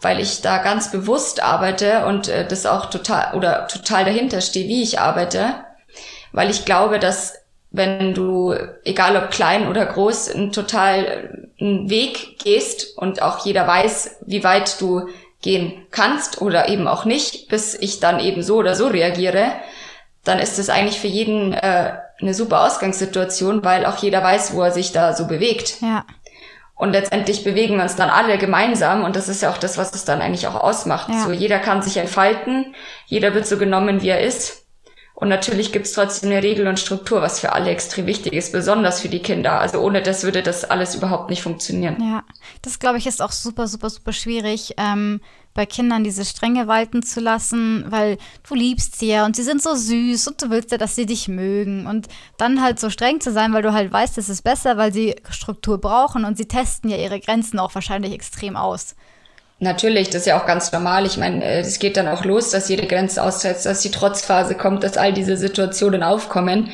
[0.00, 4.68] weil ich da ganz bewusst arbeite und äh, das auch total oder total dahinter stehe,
[4.68, 5.54] wie ich arbeite,
[6.32, 7.34] weil ich glaube, dass
[7.70, 13.66] wenn du, egal ob klein oder groß, einen total einen Weg gehst und auch jeder
[13.66, 15.08] weiß, wie weit du
[15.42, 19.52] gehen kannst oder eben auch nicht, bis ich dann eben so oder so reagiere,
[20.24, 24.62] dann ist es eigentlich für jeden äh, eine super Ausgangssituation, weil auch jeder weiß, wo
[24.62, 25.80] er sich da so bewegt.
[25.80, 26.04] Ja.
[26.74, 29.92] Und letztendlich bewegen wir uns dann alle gemeinsam und das ist ja auch das, was
[29.94, 31.08] es dann eigentlich auch ausmacht.
[31.08, 31.24] Ja.
[31.24, 32.74] So jeder kann sich entfalten,
[33.06, 34.67] jeder wird so genommen, wie er ist.
[35.20, 39.00] Und natürlich gibt's trotzdem eine Regel und Struktur, was für alle extrem wichtig ist, besonders
[39.00, 39.58] für die Kinder.
[39.60, 41.96] Also ohne das würde das alles überhaupt nicht funktionieren.
[42.00, 42.22] Ja,
[42.62, 45.20] das glaube ich ist auch super, super, super schwierig, ähm,
[45.54, 48.16] bei Kindern diese Strenge walten zu lassen, weil
[48.48, 51.04] du liebst sie ja und sie sind so süß und du willst ja, dass sie
[51.04, 51.88] dich mögen.
[51.88, 52.06] Und
[52.36, 55.16] dann halt so streng zu sein, weil du halt weißt, es ist besser, weil sie
[55.30, 58.94] Struktur brauchen und sie testen ja ihre Grenzen auch wahrscheinlich extrem aus.
[59.60, 61.04] Natürlich, das ist ja auch ganz normal.
[61.04, 64.54] Ich meine, äh, es geht dann auch los, dass jede Grenze aussetzt, dass die Trotzphase
[64.54, 66.70] kommt, dass all diese Situationen aufkommen.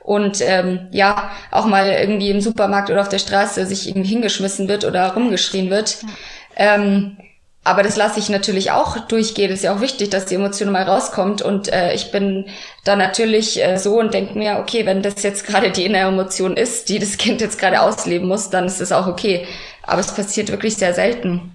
[0.00, 4.66] Und ähm, ja, auch mal irgendwie im Supermarkt oder auf der Straße sich irgendwie hingeschmissen
[4.66, 6.02] wird oder rumgeschrien wird.
[6.02, 6.74] Ja.
[6.74, 7.18] Ähm,
[7.64, 9.50] aber das lasse ich natürlich auch durchgehen.
[9.50, 11.42] Das ist ja auch wichtig, dass die Emotion mal rauskommt.
[11.42, 12.46] Und äh, ich bin
[12.84, 16.56] da natürlich äh, so und denke mir, okay, wenn das jetzt gerade die innere Emotion
[16.56, 19.46] ist, die das Kind jetzt gerade ausleben muss, dann ist das auch okay.
[19.84, 21.52] Aber es passiert wirklich sehr selten.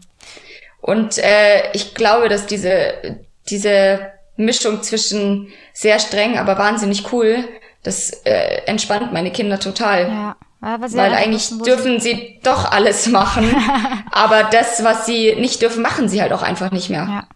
[0.88, 3.20] Und äh, ich glaube, dass diese,
[3.50, 7.44] diese Mischung zwischen sehr streng, aber wahnsinnig cool,
[7.84, 10.08] das äh, entspannt meine Kinder total.
[10.08, 10.36] Ja.
[10.62, 13.54] Weil eigentlich wissen, dürfen sie doch alles machen,
[14.12, 17.04] aber das, was sie nicht dürfen, machen sie halt auch einfach nicht mehr.
[17.04, 17.28] Ja.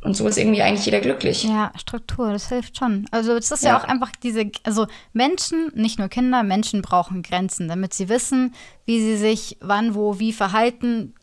[0.00, 1.42] Und so ist irgendwie eigentlich jeder glücklich.
[1.42, 3.06] Ja, Struktur, das hilft schon.
[3.10, 3.70] Also es ist ja.
[3.70, 8.54] ja auch einfach diese, also Menschen, nicht nur Kinder, Menschen brauchen Grenzen, damit sie wissen,
[8.84, 11.14] wie sie sich wann, wo, wie verhalten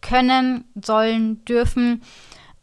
[0.00, 2.02] können, sollen, dürfen.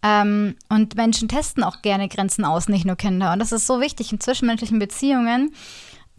[0.04, 3.34] Ähm, und Menschen testen auch gerne Grenzen aus, nicht nur Kinder.
[3.34, 5.54] Und das ist so wichtig in zwischenmenschlichen Beziehungen,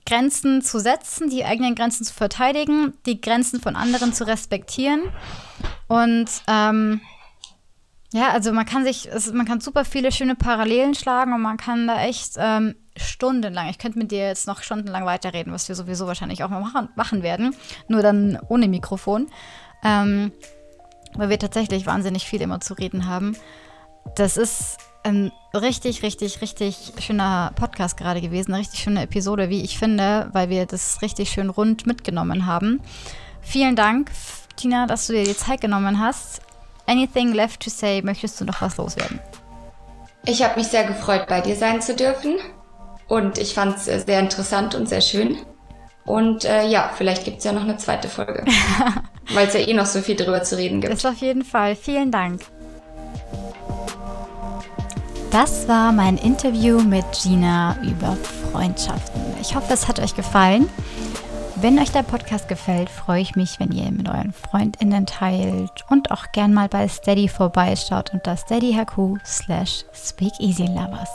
[0.06, 5.02] Grenzen zu setzen, die eigenen Grenzen zu verteidigen, die Grenzen von anderen zu respektieren.
[5.86, 7.00] Und ähm,
[8.12, 11.58] ja, also man kann sich, es, man kann super viele schöne Parallelen schlagen und man
[11.58, 15.74] kann da echt ähm, stundenlang, ich könnte mit dir jetzt noch stundenlang weiterreden, was wir
[15.74, 17.54] sowieso wahrscheinlich auch mal machen, machen werden,
[17.86, 19.26] nur dann ohne Mikrofon,
[19.84, 20.32] ähm,
[21.18, 23.36] weil wir tatsächlich wahnsinnig viel immer zu reden haben.
[24.14, 29.62] Das ist ein richtig, richtig, richtig schöner Podcast gerade gewesen, eine richtig schöne Episode, wie
[29.62, 32.80] ich finde, weil wir das richtig schön rund mitgenommen haben.
[33.42, 34.10] Vielen Dank,
[34.56, 36.40] Tina, dass du dir die Zeit genommen hast.
[36.86, 38.00] Anything left to say?
[38.02, 39.20] Möchtest du noch was loswerden?
[40.24, 42.36] Ich habe mich sehr gefreut, bei dir sein zu dürfen.
[43.08, 45.38] Und ich fand es sehr interessant und sehr schön.
[46.04, 48.44] Und äh, ja, vielleicht gibt es ja noch eine zweite Folge.
[49.30, 50.92] weil es ja eh noch so viel drüber zu reden gibt.
[50.92, 51.76] Das auf jeden Fall.
[51.76, 52.42] Vielen Dank.
[55.30, 58.16] Das war mein Interview mit Gina über
[58.50, 59.20] Freundschaften.
[59.40, 60.68] Ich hoffe, es hat euch gefallen.
[61.56, 65.84] Wenn euch der Podcast gefällt, freue ich mich, wenn ihr ihn mit euren FreundInnen teilt
[65.90, 71.10] und auch gern mal bei Steady vorbeischaut unter steadyhq slash speakeasylovers.